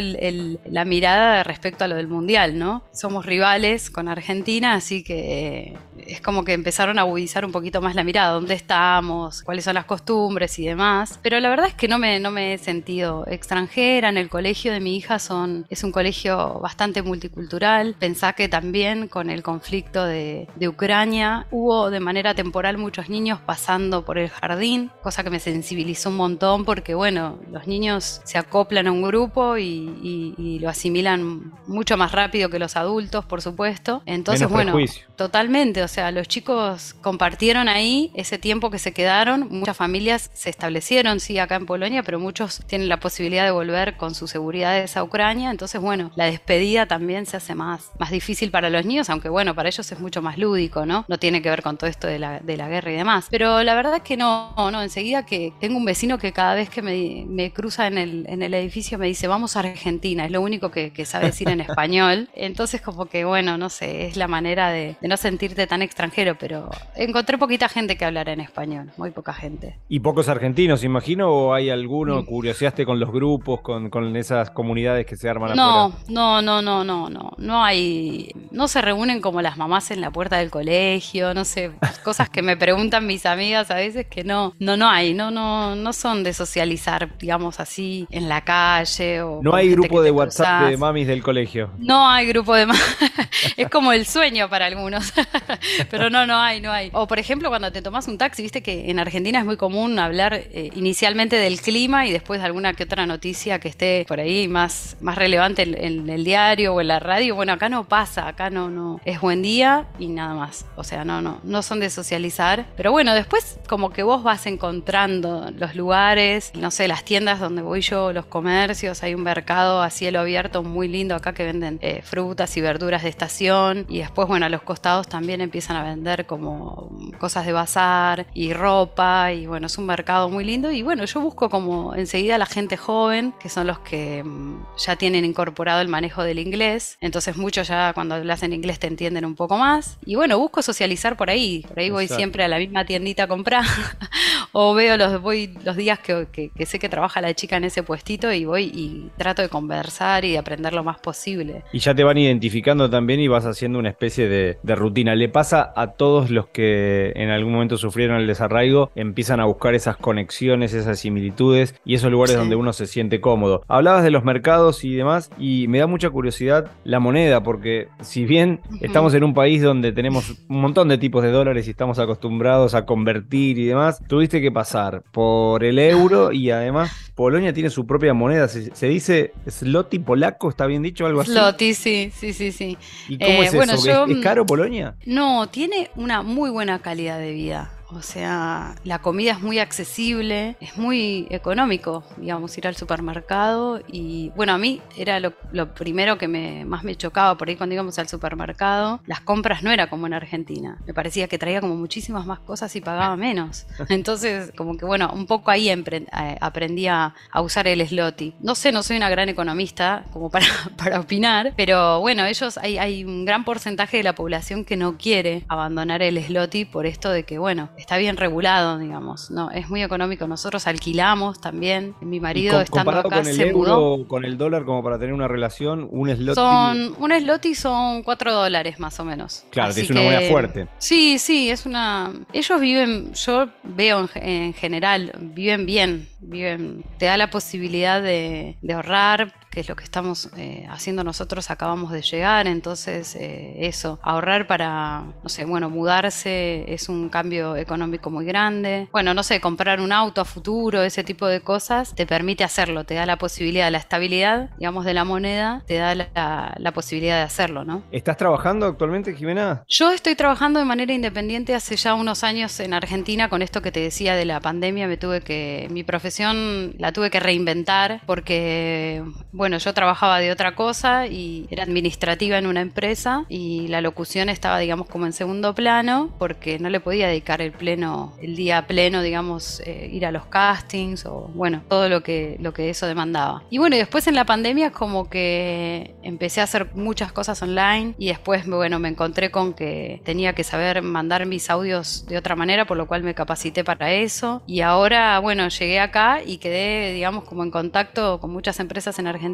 la 0.66 0.86
mirada 0.86 1.44
respecto 1.44 1.86
a 1.86 1.88
lo 1.88 1.96
del 1.96 2.10
mundial, 2.10 2.60
¿no? 2.60 2.84
Somos 2.92 3.26
rivales 3.26 3.90
con 3.90 4.10
Argentina, 4.10 4.74
así 4.74 5.02
que 5.02 5.78
es 6.06 6.20
como 6.20 6.44
que 6.44 6.52
empezaron 6.52 7.00
a 7.00 7.04
agudizar 7.04 7.46
un 7.46 7.54
poquito 7.54 7.82
más 7.82 7.96
la 7.96 8.01
mirada, 8.04 8.34
dónde 8.34 8.54
estamos, 8.54 9.44
cuáles 9.44 9.66
son 9.66 9.76
las 9.76 9.86
costumbres 9.86 10.58
y 10.60 10.66
demás. 10.66 11.20
Pero 11.22 11.40
la 11.40 11.50
verdad 11.50 11.68
es 11.68 11.74
que 11.74 11.88
no 11.88 11.98
me, 11.98 12.20
no 12.20 12.32
me 12.32 12.54
he 12.54 12.58
sentido 12.58 13.26
extranjera. 13.28 14.10
En 14.10 14.18
el 14.18 14.30
colegio 14.30 14.72
de 14.74 14.80
mi 14.80 14.96
hija 14.96 15.20
son, 15.20 15.66
es 15.70 15.84
un 15.84 15.92
colegio 15.92 16.60
bastante 16.60 17.02
multicultural. 17.02 17.96
Pensá 18.00 18.34
que 18.34 18.48
también 18.48 19.08
con 19.08 19.30
el 19.30 19.44
conflicto 19.44 20.06
de, 20.06 20.48
de 20.56 20.68
Ucrania 20.68 21.48
hubo 21.52 21.90
de 21.90 22.00
manera 22.00 22.34
temporal 22.34 22.78
muchos 22.78 23.10
niños 23.10 23.40
pasando 23.46 24.04
por 24.04 24.18
el 24.18 24.30
jardín, 24.30 24.92
cosa 25.02 25.24
que 25.24 25.30
me 25.30 25.40
sensibilizó 25.40 26.10
un 26.10 26.18
montón 26.18 26.66
porque, 26.66 26.94
bueno, 26.94 27.38
los 27.52 27.68
niños 27.68 28.22
se 28.24 28.38
acoplan 28.38 28.88
a 28.88 28.92
un 28.92 29.02
grupo 29.02 29.58
y, 29.58 30.36
y, 30.38 30.60
lo 30.62 30.70
asimilan 30.70 31.54
mucho 31.66 31.98
más 31.98 32.12
rápido 32.12 32.50
que 32.50 32.60
los 32.60 32.76
adultos, 32.76 33.26
por 33.26 33.42
supuesto. 33.42 34.04
Entonces, 34.06 34.48
bueno, 34.48 34.76
totalmente. 35.16 35.82
O 35.82 35.88
sea, 35.88 36.12
los 36.12 36.28
chicos 36.28 36.94
compartieron 37.02 37.68
ese 38.14 38.38
tiempo 38.38 38.70
que 38.72 38.80
se 38.80 38.92
quedaron. 38.92 39.48
Muchas 39.50 39.78
familias 39.78 40.30
se 40.34 40.50
establecieron, 40.50 41.20
sí, 41.20 41.40
acá 41.40 41.56
en 41.56 41.66
Polonia, 41.66 42.04
pero 42.04 42.20
muchos 42.20 42.62
tienen 42.68 42.90
la 42.90 43.00
posibilidad 43.00 43.46
de 43.46 43.52
volver 43.52 43.98
con 43.98 44.16
sus 44.16 44.32
seguridades 44.32 44.98
a 44.98 45.04
Ucrania. 45.04 45.52
Entonces, 45.52 45.82
bueno, 45.82 46.12
la 46.16 46.26
despedida 46.26 46.86
también 46.86 47.26
se 47.26 47.38
hace 47.38 47.56
más, 47.56 47.92
más 48.00 48.12
difícil 48.12 48.52
para 48.52 48.70
los 48.70 48.86
niños, 48.86 49.10
aunque 49.10 49.30
bueno, 49.30 49.56
para 49.56 49.70
ellos 49.70 49.92
es 49.92 50.00
mucho 50.00 50.22
más 50.22 50.38
lúdico, 50.38 50.86
¿no? 50.86 51.06
No 51.08 51.18
tiene 51.18 51.42
que 51.42 51.50
ver 51.50 51.62
con 51.62 51.78
todo 51.78 51.90
esto 51.90 52.08
de 52.08 52.20
la, 52.20 52.40
de 52.40 52.58
la 52.58 52.68
guerra 52.68 52.92
y 52.92 52.96
demás. 52.96 53.28
Pero 53.30 53.64
la 53.64 53.76
verdad 53.76 53.96
es 53.96 54.04
que 54.04 54.18
no, 54.18 54.54
no, 54.56 54.82
enseguida 54.82 55.26
que 55.26 55.54
tengo 55.60 55.78
un 55.78 55.86
vecino 55.86 56.18
que 56.18 56.32
cada 56.32 56.56
vez 56.56 56.70
que 56.70 56.82
me, 56.82 57.26
me 57.28 57.52
cruza 57.52 57.88
en 57.88 57.98
el, 57.98 58.26
en 58.28 58.44
el 58.44 58.54
edificio 58.54 58.98
me 58.98 59.08
dice, 59.08 59.28
vamos 59.28 59.56
a 59.56 59.62
Argentina, 59.62 60.26
es 60.26 60.32
lo 60.32 60.42
único 60.42 60.72
que, 60.72 60.92
sabe 61.06 61.28
decir 61.28 61.50
en 61.50 61.62
español. 61.70 62.30
Entonces, 62.36 62.82
como 62.82 63.06
que 63.06 63.26
bueno, 63.26 63.58
no 63.58 63.70
sé, 63.70 64.08
es 64.08 64.18
la 64.18 64.28
manera 64.28 64.70
de 64.70 64.96
no 65.02 65.18
sentirte 65.18 65.68
tan 65.68 65.82
extranjero, 65.82 66.38
pero 66.38 66.70
encontré 66.96 67.38
poquita 67.38 67.68
gente 67.68 67.81
que 67.88 68.06
hablara 68.06 68.34
en 68.34 68.40
español, 68.40 68.92
muy 68.98 69.12
poca 69.12 69.34
gente. 69.34 69.78
¿Y 69.90 70.00
pocos 70.00 70.30
argentinos, 70.30 70.84
imagino? 70.84 71.30
¿O 71.30 71.54
hay 71.54 71.70
alguno? 71.70 72.26
¿Curioseaste 72.26 72.86
con 72.86 73.00
los 73.00 73.12
grupos, 73.12 73.62
con, 73.62 73.90
con 73.90 74.16
esas 74.16 74.50
comunidades 74.52 75.06
que 75.06 75.16
se 75.16 75.30
arman 75.30 75.56
no, 75.56 75.94
No, 76.08 76.42
no, 76.42 76.62
no, 76.62 76.84
no, 76.84 77.10
no. 77.10 77.32
No 77.38 77.64
hay. 77.64 78.32
No 78.52 78.68
se 78.68 78.82
reúnen 78.82 79.22
como 79.22 79.42
las 79.42 79.58
mamás 79.58 79.92
en 79.92 80.02
la 80.02 80.12
puerta 80.12 80.38
del 80.38 80.50
colegio, 80.50 81.34
no 81.34 81.46
sé, 81.46 81.72
cosas 82.04 82.30
que 82.30 82.42
me 82.42 82.58
preguntan 82.58 83.06
mis 83.08 83.26
amigas 83.26 83.72
a 83.72 83.76
veces 83.76 84.08
que 84.08 84.24
no, 84.24 84.54
no, 84.60 84.78
no 84.78 84.90
hay, 84.90 85.14
no, 85.14 85.32
no, 85.32 85.76
no 85.76 85.94
son 85.94 86.24
de 86.24 86.34
socializar, 86.34 87.18
digamos 87.18 87.60
así, 87.60 88.08
en 88.12 88.30
la 88.30 88.42
calle 88.42 89.22
o. 89.22 89.42
No 89.42 89.56
hay 89.56 89.70
grupo 89.70 90.02
de 90.02 90.12
WhatsApp 90.12 90.70
de 90.70 90.78
mamis 90.78 91.08
del 91.08 91.24
colegio. 91.24 91.72
No 91.78 92.10
hay 92.10 92.28
grupo 92.28 92.56
de 92.56 92.66
mamis. 92.66 92.82
es 93.58 93.70
como 93.70 93.92
el 93.94 94.06
sueño 94.06 94.50
para 94.50 94.66
algunos. 94.66 95.14
Pero 95.90 96.10
no, 96.10 96.26
no 96.26 96.38
hay, 96.38 96.62
no 96.62 96.72
hay. 96.72 96.90
O 96.94 97.08
por 97.08 97.20
ejemplo, 97.20 97.50
cuando 97.50 97.71
te 97.72 97.82
tomas 97.82 98.08
un 98.08 98.18
taxi, 98.18 98.42
viste 98.44 98.62
que 98.62 98.90
en 98.90 99.00
Argentina 99.00 99.40
es 99.40 99.46
muy 99.46 99.58
común 99.58 100.00
hablar 100.00 100.34
eh, 100.34 100.70
inicialmente 100.76 101.36
del 101.36 101.62
clima 101.62 102.06
y 102.06 102.12
después 102.12 102.40
de 102.40 102.46
alguna 102.46 102.74
que 102.74 102.84
otra 102.84 103.06
noticia 103.06 103.60
que 103.60 103.68
esté 103.68 104.06
por 104.08 104.20
ahí 104.20 104.48
más, 104.48 104.98
más 105.02 105.18
relevante 105.18 105.64
en, 105.64 106.10
el 106.10 106.24
diario 106.24 106.74
o 106.74 106.82
en 106.82 106.88
la 106.88 107.00
radio. 107.00 107.36
Bueno, 107.36 107.54
acá 107.54 107.70
no 107.70 107.84
pasa, 107.86 108.28
acá 108.28 108.50
no, 108.50 108.70
no. 108.70 109.00
Es 109.06 109.22
buen 109.22 109.42
día 109.42 109.88
y 110.00 110.08
nada 110.08 110.34
más. 110.34 110.66
O 110.76 110.84
sea, 110.84 111.06
no, 111.06 111.22
no, 111.22 111.40
no 111.44 111.62
son 111.62 111.80
de 111.80 111.90
socializar. 111.90 112.66
Pero 112.76 112.92
bueno, 112.92 113.14
después 113.14 113.60
como 113.68 113.92
que 113.92 114.04
vos 114.04 114.24
vas 114.24 114.46
encontrando 114.46 115.50
los 115.58 115.76
lugares, 115.76 116.52
no 116.56 116.72
sé, 116.72 116.88
las 116.88 117.04
tiendas 117.04 117.40
donde 117.40 117.62
voy 117.62 117.82
yo, 117.82 118.14
los 118.14 118.26
comercios, 118.26 119.04
hay 119.04 119.14
un 119.16 119.24
mercado 119.24 119.82
a 119.82 119.90
cielo 119.90 120.20
abierto 120.20 120.64
muy 120.64 120.88
lindo 120.88 121.16
acá 121.16 121.34
que 121.34 121.44
venden 121.44 121.80
eh, 121.82 122.02
frutas 122.04 122.56
y 122.58 122.62
verduras 122.62 123.04
de 123.04 123.10
estación 123.10 123.86
y 123.88 124.00
después, 124.00 124.28
bueno, 124.28 124.46
a 124.46 124.50
los 124.50 124.62
costados 124.62 125.08
también 125.08 125.42
empiezan 125.42 125.78
a 125.78 125.84
vender 125.84 126.26
como 126.26 126.90
cosas 127.20 127.46
de 127.46 127.54
bazar 127.62 128.26
y 128.34 128.54
ropa 128.54 129.32
y 129.34 129.46
bueno, 129.46 129.68
es 129.68 129.78
un 129.78 129.86
mercado 129.86 130.30
muy 130.30 130.44
lindo. 130.44 130.72
Y 130.72 130.82
bueno, 130.82 131.06
yo 131.06 131.22
busco 131.22 131.50
como 131.50 131.96
enseguida 131.96 132.38
la 132.38 132.46
gente 132.46 132.78
joven, 132.78 133.34
que 133.40 133.50
son 133.50 133.68
los 133.68 133.80
que 133.80 134.24
mm, 134.24 134.78
ya 134.78 134.96
tienen 134.96 135.26
incorporado 135.26 135.82
el 135.82 135.88
manejo 135.88 136.24
del 136.24 136.40
inglés, 136.40 136.98
entonces 137.02 137.38
muchos 137.38 137.68
ya 137.68 137.94
cuando 137.94 138.16
hablas 138.16 138.44
en 138.44 138.54
inglés 138.54 138.80
te 138.80 138.88
entienden 138.88 139.26
un 139.26 139.36
poco 139.36 139.58
más. 139.58 139.98
Y 140.06 140.16
bueno, 140.16 140.38
busco 140.40 140.62
socializar 140.62 141.18
por 141.18 141.30
ahí, 141.30 141.64
por 141.68 141.80
ahí 141.80 141.90
voy 141.90 142.08
siempre 142.08 142.44
a 142.44 142.48
la 142.48 142.58
misma 142.58 142.86
tiendita 142.86 143.24
a 143.24 143.28
comprar 143.28 143.64
o 144.62 144.74
veo 144.74 144.98
los, 144.98 145.22
voy 145.22 145.54
los 145.64 145.76
días 145.76 146.00
que, 146.00 146.52
sé 146.66 146.80
que 146.80 146.90
trabaja 146.90 147.22
la 147.22 147.34
chica 147.34 147.58
en 147.58 147.66
ese 147.66 147.84
puestito 147.84 148.32
y 148.32 148.46
voy 148.46 148.64
y 148.74 149.10
trato 149.18 149.42
de 149.42 149.50
conversar 149.50 150.26
y 150.26 150.32
de 150.32 150.38
aprender 150.38 150.74
lo 150.74 150.84
más 150.84 151.00
posible. 151.00 151.64
Y 151.72 151.80
ya 151.80 151.94
te 151.96 152.04
van 152.04 152.18
identificando 152.18 152.90
también 152.90 153.20
y 153.20 153.28
vas 153.28 153.46
haciendo 153.46 153.80
una 153.80 153.90
especie 153.90 154.28
de, 154.28 154.58
de 154.62 154.76
rutina. 154.76 155.16
Le 155.16 155.30
pasa 155.30 155.72
a 155.76 155.88
todos 155.94 156.30
los 156.30 156.48
que 156.48 157.14
en 157.16 157.30
algún 157.30 157.54
momento 157.54 157.78
sufrieron 157.78 158.18
el 158.18 158.28
desarraigo, 158.28 158.92
empiezan 158.96 159.40
a 159.40 159.46
buscar 159.46 159.76
esas 159.76 159.98
conexiones, 159.98 160.74
esas 160.74 161.00
similitudes 161.00 161.76
y 161.86 161.96
esos 161.96 162.12
lugares 162.12 162.36
donde 162.36 162.56
uno 162.56 162.74
se 162.74 162.88
siente 162.88 163.22
cómodo. 163.22 163.64
Hablabas 163.68 164.04
de 164.04 164.12
los 164.12 164.24
mercados 164.24 164.84
y 164.84 164.94
demás 164.94 165.30
y 165.38 165.68
me 165.68 165.80
da 165.80 165.88
mucha 165.88 166.10
curiosidad 166.10 166.72
la 166.84 167.00
moneda 167.00 167.44
porque 167.44 167.88
si 168.02 168.26
bien 168.26 168.62
estamos 168.82 169.14
en 169.14 169.24
un 169.24 169.34
país 169.34 169.62
donde 169.62 169.92
tenemos 169.92 170.36
un 170.50 170.62
montón 170.62 170.88
de 170.88 170.98
tipos 170.98 171.24
de 171.24 171.32
dólares 171.32 171.68
y 171.68 171.72
estamos 171.72 172.00
acostumbrados 172.00 172.76
a 172.76 172.86
convertir 172.86 173.58
y 173.58 173.66
demás, 173.66 174.02
tuviste 174.08 174.41
que 174.42 174.52
pasar 174.52 175.04
por 175.12 175.64
el 175.64 175.80
euro 175.80 176.32
y 176.34 176.52
además 176.52 176.92
Polonia 177.16 177.54
tiene 177.54 177.70
su 177.70 177.86
propia 177.86 178.14
moneda. 178.14 178.48
Se, 178.48 178.88
dice 178.88 179.34
Sloty 179.48 180.00
polaco, 180.00 180.50
¿está 180.50 180.66
bien 180.66 180.82
dicho? 180.82 181.06
Algo 181.06 181.22
así. 181.22 181.32
Sloty, 181.32 181.74
sí, 181.74 182.12
sí, 182.14 182.34
sí, 182.34 182.52
sí. 182.52 182.78
¿Y 183.08 183.18
cómo 183.18 183.44
es 183.44 183.54
eh, 183.54 183.60
eso? 183.64 184.06
¿Es, 184.08 184.18
caro 184.20 184.46
Polonia? 184.46 184.96
No, 185.06 185.48
tiene 185.50 185.92
una 185.96 186.22
muy 186.22 186.50
buena 186.50 186.80
calidad 186.80 187.20
de 187.20 187.32
vida. 187.32 187.72
O 187.94 188.02
sea, 188.02 188.76
la 188.84 189.00
comida 189.00 189.34
es 189.34 189.42
muy 189.42 189.60
accesible, 189.60 190.56
es 190.62 190.78
muy 190.78 191.28
económico, 191.30 192.04
digamos, 192.18 192.58
ir 192.58 192.68
al 192.68 192.76
supermercado. 192.76 193.82
Y 193.88 194.30
bueno, 194.36 194.54
a 194.54 194.58
mí 194.58 194.82
era 194.96 195.20
lo, 195.20 195.34
primero 195.74 196.18
que 196.18 196.28
me, 196.28 196.64
más 196.66 196.84
me 196.84 196.96
chocaba 196.96 197.38
por 197.38 197.50
ahí 197.50 197.56
cuando 197.56 197.74
íbamos 197.74 198.00
al 198.00 198.08
supermercado. 198.08 199.02
Las 199.06 199.22
compras 199.22 199.64
no 199.64 199.72
era 199.72 199.90
como 199.90 200.08
en 200.08 200.14
Argentina. 200.14 200.78
Me 200.86 200.94
parecía 200.94 201.28
que 201.28 201.38
traía 201.38 201.60
como 201.60 201.76
muchísimas 201.76 202.26
más 202.26 202.40
cosas 202.40 202.74
y 202.76 202.82
pagaba 202.82 203.16
menos. 203.18 203.66
Entonces, 203.90 204.54
como 204.56 204.78
que 204.78 204.86
bueno, 204.86 205.12
un 205.14 205.26
poco 205.26 205.52
ahí 205.52 205.70
eh, 205.70 206.38
aprendí 206.40 206.88
a, 206.88 207.14
usar 207.42 207.68
el 207.68 207.86
slotty. 207.86 208.36
No 208.40 208.56
sé, 208.56 208.72
no 208.72 208.84
soy 208.84 208.98
una 208.98 209.10
gran 209.10 209.28
economista 209.28 210.06
como 210.14 210.30
para, 210.30 210.46
para 210.78 211.00
opinar, 211.00 211.54
pero 211.58 212.00
bueno, 212.00 212.26
ellos, 212.26 212.58
hay, 212.58 212.78
hay 212.78 213.04
un 213.04 213.26
gran 213.26 213.44
porcentaje 213.44 213.98
de 213.98 214.04
la 214.04 214.16
población 214.16 214.64
que 214.64 214.78
no 214.78 214.98
quiere 214.98 215.44
abandonar 215.48 216.02
el 216.02 216.24
slotty 216.24 216.66
por 216.66 216.86
esto 216.86 217.10
de 217.10 217.24
que, 217.24 217.38
bueno, 217.38 217.70
está 217.82 217.98
bien 217.98 218.16
regulado, 218.16 218.78
digamos. 218.78 219.32
No, 219.32 219.52
es 219.52 219.70
muy 219.70 219.82
económico. 219.82 220.28
Nosotros 220.28 220.68
alquilamos 220.68 221.42
también. 221.42 221.96
Mi 222.00 222.20
marido 222.20 222.62
estando 222.62 222.92
acá 222.92 223.04
con 223.04 223.28
el 223.28 223.36
se 223.36 223.50
euro, 223.50 224.06
con 224.08 224.24
el 224.24 224.38
dólar, 224.38 224.66
como 224.66 224.84
para 224.84 225.00
tener 225.00 225.14
una 225.14 225.28
relación, 225.28 225.88
un 225.92 226.10
slot. 226.16 226.36
Son, 226.36 226.96
un 227.00 227.12
slotty 227.12 227.56
son 227.56 228.04
4 228.04 228.34
dólares 228.34 228.80
más 228.80 229.00
o 229.00 229.06
menos. 229.06 229.44
Claro, 229.50 229.72
es 229.72 229.90
una 229.90 230.02
moneda 230.02 230.30
fuerte. 230.30 230.68
Sí, 230.78 231.18
sí, 231.20 231.50
es 231.50 231.66
una. 231.66 232.14
Ellos 232.32 232.62
viven, 232.62 233.14
yo 233.14 233.48
veo 233.64 234.08
en, 234.16 234.54
general, 234.54 235.12
viven 235.20 235.66
bien, 235.66 236.08
viven. 236.20 236.84
Te 236.98 237.08
da 237.08 237.18
la 237.18 237.30
posibilidad 237.30 238.02
de, 238.02 238.58
de 238.62 238.74
ahorrar 238.74 239.34
que 239.52 239.60
es 239.60 239.70
lo 239.70 239.76
que 239.76 239.84
estamos 239.84 240.30
eh, 240.38 240.66
haciendo 240.70 241.04
nosotros, 241.04 241.52
acabamos 241.52 241.92
de 241.92 242.02
llegar, 242.02 242.48
entonces 242.48 243.16
eh, 243.16 243.68
eso, 243.68 244.00
ahorrar 244.02 244.48
para, 244.48 245.04
no 245.22 245.30
sé, 245.30 245.46
bueno, 245.46 245.70
mudarse 245.70 246.66
es 246.74 246.90
un 246.90 247.10
cambio 247.10 247.58
económico 247.58 248.10
muy 248.10 248.26
grande, 248.26 248.88
bueno, 248.92 249.14
no 249.14 249.24
sé, 249.24 249.42
comprar 249.42 249.82
un 249.82 249.92
auto 249.92 250.22
a 250.22 250.26
futuro, 250.26 250.82
ese 250.82 251.04
tipo 251.04 251.28
de 251.28 251.42
cosas, 251.42 251.94
te 251.94 252.08
permite 252.08 252.44
hacerlo, 252.44 252.86
te 252.86 252.96
da 252.96 253.06
la 253.06 253.18
posibilidad, 253.18 253.70
la 253.70 253.78
estabilidad, 253.78 254.50
digamos, 254.58 254.86
de 254.86 254.94
la 254.94 255.04
moneda, 255.04 255.64
te 255.68 255.76
da 255.76 255.96
la, 255.96 256.56
la 256.58 256.72
posibilidad 256.72 257.18
de 257.18 257.24
hacerlo, 257.24 257.66
¿no? 257.66 257.84
¿Estás 257.92 258.16
trabajando 258.16 258.66
actualmente, 258.66 259.14
Jimena? 259.14 259.64
Yo 259.68 259.92
estoy 259.92 260.16
trabajando 260.16 260.60
de 260.60 260.66
manera 260.66 260.94
independiente 260.94 261.54
hace 261.54 261.76
ya 261.76 261.94
unos 261.94 262.24
años 262.24 262.58
en 262.62 262.74
Argentina 262.74 263.28
con 263.28 263.42
esto 263.42 263.62
que 263.62 263.74
te 263.74 263.82
decía 263.82 264.16
de 264.16 264.24
la 264.24 264.40
pandemia, 264.40 264.88
me 264.88 264.96
tuve 264.96 265.20
que, 265.20 265.68
mi 265.72 265.84
profesión 265.84 266.74
la 266.78 266.94
tuve 266.94 267.10
que 267.10 267.20
reinventar 267.20 268.02
porque, 268.06 269.04
bueno, 269.42 269.58
yo 269.58 269.74
trabajaba 269.74 270.20
de 270.20 270.32
otra 270.32 270.54
cosa 270.54 271.08
y 271.08 271.48
era 271.50 271.64
administrativa 271.64 272.38
en 272.38 272.46
una 272.46 272.62
empresa 272.62 273.26
y 273.28 273.68
la 273.70 273.82
locución 273.82 274.30
estaba, 274.30 274.60
digamos, 274.60 274.88
como 274.88 275.08
en 275.08 275.14
segundo 275.14 275.56
plano 275.56 276.14
porque 276.20 276.60
no 276.60 276.70
le 276.70 276.80
podía 276.80 277.08
dedicar 277.08 277.42
el 277.42 277.52
pleno, 277.52 278.14
el 278.22 278.36
día 278.36 278.68
pleno, 278.68 279.02
digamos, 279.02 279.60
eh, 279.66 279.90
ir 279.92 280.06
a 280.06 280.12
los 280.12 280.28
castings 280.28 281.08
o, 281.08 281.32
bueno, 281.34 281.64
todo 281.68 281.90
lo 281.90 282.04
que, 282.04 282.38
lo 282.40 282.54
que 282.54 282.70
eso 282.70 282.86
demandaba. 282.86 283.42
Y 283.50 283.58
bueno, 283.58 283.76
y 283.76 283.80
después 283.80 284.06
en 284.06 284.14
la 284.14 284.26
pandemia 284.26 284.70
como 284.70 285.10
que 285.10 285.96
empecé 286.04 286.42
a 286.42 286.44
hacer 286.44 286.76
muchas 286.76 287.12
cosas 287.12 287.42
online 287.42 287.96
y 287.98 288.10
después, 288.10 288.46
bueno, 288.46 288.78
me 288.78 288.90
encontré 288.90 289.32
con 289.32 289.56
que 289.56 290.04
tenía 290.06 290.34
que 290.34 290.44
saber 290.44 290.84
mandar 290.84 291.26
mis 291.26 291.50
audios 291.50 292.06
de 292.06 292.20
otra 292.20 292.36
manera, 292.36 292.66
por 292.66 292.78
lo 292.78 292.86
cual 292.86 293.02
me 293.02 293.16
capacité 293.16 293.64
para 293.64 293.92
eso. 293.92 294.44
Y 294.46 294.62
ahora, 294.62 295.18
bueno, 295.18 295.48
llegué 295.48 295.80
acá 295.80 296.20
y 296.24 296.38
quedé, 296.38 296.94
digamos, 296.94 297.24
como 297.24 297.42
en 297.44 297.50
contacto 297.50 298.20
con 298.20 298.30
muchas 298.30 298.60
empresas 298.60 299.00
en 299.00 299.08
Argentina 299.08 299.31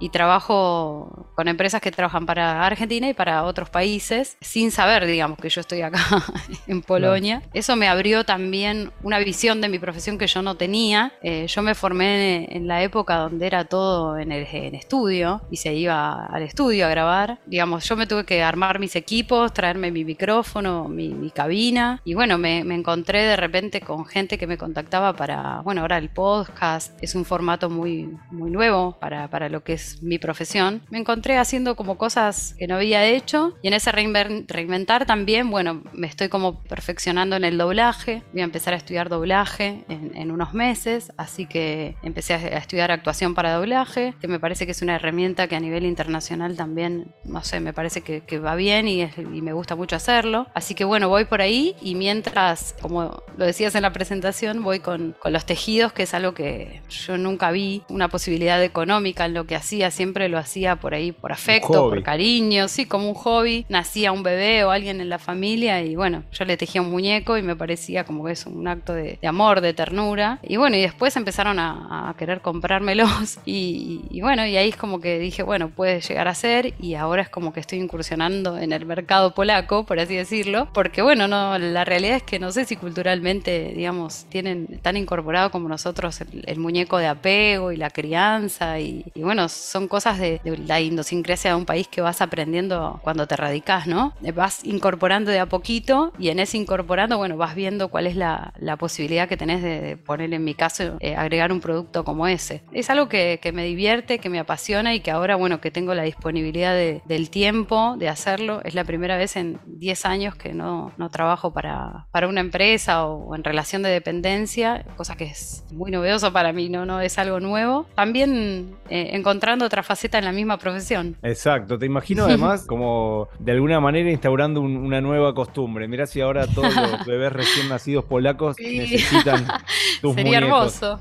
y 0.00 0.08
trabajo 0.08 1.26
con 1.34 1.48
empresas 1.48 1.80
que 1.80 1.90
trabajan 1.90 2.26
para 2.26 2.64
Argentina 2.64 3.08
y 3.08 3.14
para 3.14 3.44
otros 3.44 3.68
países 3.70 4.36
sin 4.40 4.70
saber, 4.70 5.06
digamos, 5.06 5.38
que 5.38 5.48
yo 5.48 5.60
estoy 5.60 5.82
acá 5.82 6.00
en 6.66 6.82
Polonia. 6.82 7.42
Eso 7.52 7.76
me 7.76 7.88
abrió 7.88 8.24
también 8.24 8.90
una 9.02 9.18
visión 9.18 9.60
de 9.60 9.68
mi 9.68 9.78
profesión 9.78 10.18
que 10.18 10.26
yo 10.26 10.42
no 10.42 10.56
tenía. 10.56 11.12
Eh, 11.22 11.46
yo 11.46 11.62
me 11.62 11.74
formé 11.74 12.48
en, 12.54 12.64
la 12.64 12.82
época 12.82 13.16
donde 13.16 13.46
era 13.46 13.66
todo 13.66 14.18
en 14.18 14.32
el 14.32 14.46
en 14.50 14.74
estudio 14.74 15.42
y 15.50 15.56
se 15.56 15.74
iba 15.74 16.26
al 16.26 16.42
estudio 16.42 16.86
a 16.86 16.88
grabar. 16.88 17.38
Digamos, 17.46 17.86
yo 17.88 17.96
me 17.96 18.06
tuve 18.06 18.24
que 18.24 18.42
armar 18.42 18.78
mis 18.78 18.96
equipos, 18.96 19.52
traerme 19.52 19.90
mi 19.90 20.04
micrófono, 20.04 20.88
mi, 20.88 21.14
cabina 21.34 22.00
y 22.04 22.14
bueno, 22.14 22.38
me, 22.38 22.62
me 22.64 22.74
encontré 22.74 23.22
de 23.22 23.36
repente 23.36 23.80
con 23.80 24.06
gente 24.06 24.38
que 24.38 24.46
me 24.46 24.56
contactaba 24.56 25.14
para, 25.14 25.60
bueno, 25.62 25.80
ahora 25.80 25.98
el 25.98 26.10
podcast 26.10 26.92
es 27.02 27.14
un 27.14 27.24
formato 27.24 27.68
muy, 27.68 28.08
muy 28.30 28.50
nuevo 28.50 28.96
para, 29.00 29.28
para 29.34 29.48
lo 29.48 29.64
que 29.64 29.72
es 29.72 30.00
mi 30.00 30.20
profesión, 30.20 30.82
me 30.90 30.98
encontré 31.00 31.38
haciendo 31.38 31.74
como 31.74 31.98
cosas 31.98 32.54
que 32.56 32.68
no 32.68 32.76
había 32.76 33.04
hecho 33.04 33.58
y 33.62 33.66
en 33.66 33.74
ese 33.74 33.90
reinventar 33.90 35.06
también, 35.06 35.50
bueno, 35.50 35.82
me 35.92 36.06
estoy 36.06 36.28
como 36.28 36.62
perfeccionando 36.62 37.34
en 37.34 37.42
el 37.42 37.58
doblaje, 37.58 38.22
voy 38.32 38.42
a 38.42 38.44
empezar 38.44 38.74
a 38.74 38.76
estudiar 38.76 39.08
doblaje 39.08 39.84
en, 39.88 40.30
unos 40.30 40.54
meses, 40.54 41.12
así 41.16 41.46
que 41.46 41.96
empecé 42.04 42.34
a, 42.34 42.58
estudiar 42.58 42.92
actuación 42.92 43.34
para 43.34 43.54
doblaje, 43.54 44.14
que 44.20 44.28
me 44.28 44.38
parece 44.38 44.66
que 44.66 44.70
es 44.70 44.82
una 44.82 44.94
herramienta 44.94 45.48
que 45.48 45.56
a 45.56 45.60
nivel 45.60 45.84
internacional 45.84 46.56
también, 46.56 47.12
no 47.24 47.42
sé, 47.42 47.58
me 47.58 47.72
parece 47.72 48.02
que, 48.02 48.38
va 48.38 48.54
bien 48.54 48.86
y, 48.86 49.04
me 49.42 49.52
gusta 49.52 49.74
mucho 49.74 49.96
hacerlo, 49.96 50.46
así 50.54 50.76
que 50.76 50.84
bueno, 50.84 51.08
voy 51.08 51.24
por 51.24 51.40
ahí 51.40 51.74
y 51.82 51.96
mientras, 51.96 52.76
como 52.80 53.20
lo 53.36 53.44
decías 53.44 53.74
en 53.74 53.82
la 53.82 53.92
presentación, 53.92 54.62
voy 54.62 54.78
con, 54.78 55.16
con 55.18 55.32
los 55.32 55.44
tejidos, 55.44 55.92
que 55.92 56.04
es 56.04 56.14
algo 56.14 56.34
que 56.34 56.82
yo 56.88 57.18
nunca 57.18 57.50
vi, 57.50 57.82
una 57.88 58.06
posibilidad 58.06 58.62
económica 58.62 59.23
lo 59.28 59.46
que 59.46 59.56
hacía, 59.56 59.90
siempre 59.90 60.28
lo 60.28 60.38
hacía 60.38 60.76
por 60.76 60.94
ahí, 60.94 61.12
por 61.12 61.32
afecto, 61.32 61.88
por 61.88 62.02
cariño, 62.02 62.68
sí, 62.68 62.86
como 62.86 63.08
un 63.08 63.14
hobby. 63.14 63.66
Nacía 63.68 64.12
un 64.12 64.22
bebé 64.22 64.64
o 64.64 64.70
alguien 64.70 65.00
en 65.00 65.08
la 65.08 65.18
familia 65.18 65.82
y 65.82 65.96
bueno, 65.96 66.24
yo 66.32 66.44
le 66.44 66.56
tejía 66.56 66.82
un 66.82 66.90
muñeco 66.90 67.36
y 67.36 67.42
me 67.42 67.56
parecía 67.56 68.04
como 68.04 68.24
que 68.24 68.32
es 68.32 68.46
un 68.46 68.66
acto 68.68 68.92
de, 68.92 69.18
amor, 69.26 69.60
de 69.60 69.74
ternura. 69.74 70.38
Y 70.42 70.56
bueno, 70.56 70.76
y 70.76 70.80
después 70.80 71.16
empezaron 71.16 71.58
a, 71.58 72.14
querer 72.18 72.40
comprármelos 72.40 73.38
y, 73.44 74.20
bueno, 74.20 74.46
y 74.46 74.56
ahí 74.56 74.68
es 74.68 74.76
como 74.76 75.00
que 75.00 75.18
dije, 75.18 75.42
bueno, 75.42 75.70
puede 75.70 76.00
llegar 76.00 76.28
a 76.28 76.34
ser 76.34 76.74
y 76.78 76.94
ahora 76.94 77.22
es 77.22 77.28
como 77.28 77.52
que 77.52 77.60
estoy 77.60 77.78
incursionando 77.78 78.58
en 78.58 78.72
el 78.72 78.86
mercado 78.86 79.34
polaco, 79.34 79.84
por 79.84 79.98
así 79.98 80.14
decirlo, 80.14 80.68
porque 80.72 81.02
bueno, 81.02 81.26
no, 81.28 81.58
la 81.58 81.84
realidad 81.84 82.16
es 82.16 82.22
que 82.22 82.38
no 82.38 82.52
sé 82.52 82.64
si 82.64 82.76
culturalmente, 82.76 83.72
digamos, 83.74 84.26
tienen 84.28 84.78
tan 84.82 84.96
incorporado 84.96 85.50
como 85.50 85.68
nosotros 85.68 86.20
el, 86.20 86.58
muñeco 86.58 86.98
de 86.98 87.06
apego 87.06 87.72
y 87.72 87.76
la 87.76 87.90
crianza 87.90 88.80
y, 88.80 89.04
y 89.14 89.22
bueno, 89.22 89.48
son 89.48 89.86
cosas 89.86 90.18
de, 90.18 90.40
la 90.66 90.80
idiosincrasia 90.80 91.50
de 91.50 91.56
un 91.56 91.66
país 91.66 91.86
que 91.86 92.00
vas 92.00 92.20
aprendiendo 92.20 92.98
cuando 93.02 93.28
te 93.28 93.36
radicas, 93.36 93.86
¿no? 93.86 94.12
Vas 94.34 94.64
incorporando 94.64 95.30
de 95.30 95.38
a 95.38 95.46
poquito 95.46 96.12
y 96.18 96.30
en 96.30 96.40
ese 96.40 96.56
incorporando, 96.56 97.16
bueno, 97.16 97.36
vas 97.36 97.54
viendo 97.54 97.88
cuál 97.88 98.08
es 98.08 98.16
la, 98.16 98.52
posibilidad 98.78 99.28
que 99.28 99.36
tenés 99.36 99.62
de, 99.62 99.96
poner, 99.96 100.34
en 100.34 100.42
mi 100.42 100.54
caso, 100.54 100.96
eh, 100.98 101.14
agregar 101.14 101.52
un 101.52 101.60
producto 101.60 102.04
como 102.04 102.26
ese. 102.26 102.64
Es 102.72 102.90
algo 102.90 103.08
que, 103.08 103.38
me 103.54 103.64
divierte, 103.64 104.18
que 104.18 104.28
me 104.28 104.40
apasiona 104.40 104.94
y 104.94 105.00
que 105.00 105.12
ahora, 105.12 105.36
bueno, 105.36 105.60
que 105.60 105.70
tengo 105.70 105.94
la 105.94 106.02
disponibilidad 106.02 106.74
del 106.74 107.30
tiempo 107.30 107.94
de 107.96 108.08
hacerlo. 108.08 108.62
Es 108.64 108.74
la 108.74 108.82
primera 108.82 109.16
vez 109.16 109.36
en 109.36 109.60
10 109.66 110.06
años 110.06 110.34
que 110.34 110.54
no, 110.54 110.92
trabajo 111.12 111.52
para, 111.52 112.08
para 112.10 112.26
una 112.26 112.40
empresa 112.40 113.06
o, 113.06 113.36
en 113.36 113.44
relación 113.44 113.82
de 113.82 113.90
dependencia, 113.90 114.84
cosa 114.96 115.16
que 115.16 115.24
es 115.24 115.64
muy 115.70 115.92
novedoso 115.92 116.32
para 116.32 116.52
mí, 116.52 116.68
no, 116.68 116.84
no 116.84 117.00
es 117.00 117.16
algo 117.18 117.38
nuevo. 117.38 117.86
También 117.94 118.76
eh, 118.90 119.03
encontrando 119.12 119.64
otra 119.64 119.82
faceta 119.82 120.18
en 120.18 120.24
la 120.24 120.32
misma 120.32 120.58
profesión. 120.58 121.16
Exacto, 121.22 121.78
te 121.78 121.86
imagino 121.86 122.24
además 122.26 122.66
como 122.66 123.28
de 123.38 123.52
alguna 123.52 123.80
manera 123.80 124.10
instaurando 124.10 124.60
una 124.60 125.00
nueva 125.00 125.34
costumbre. 125.34 125.88
Mirá 125.88 126.06
si 126.06 126.20
ahora 126.20 126.46
todos 126.46 126.74
los 126.74 127.04
bebés 127.06 127.32
recién 127.32 127.68
nacidos 127.68 128.04
polacos 128.04 128.56
necesitan 128.58 129.46
tus 130.00 130.14
Sería 130.14 130.38
hermoso. 130.38 131.00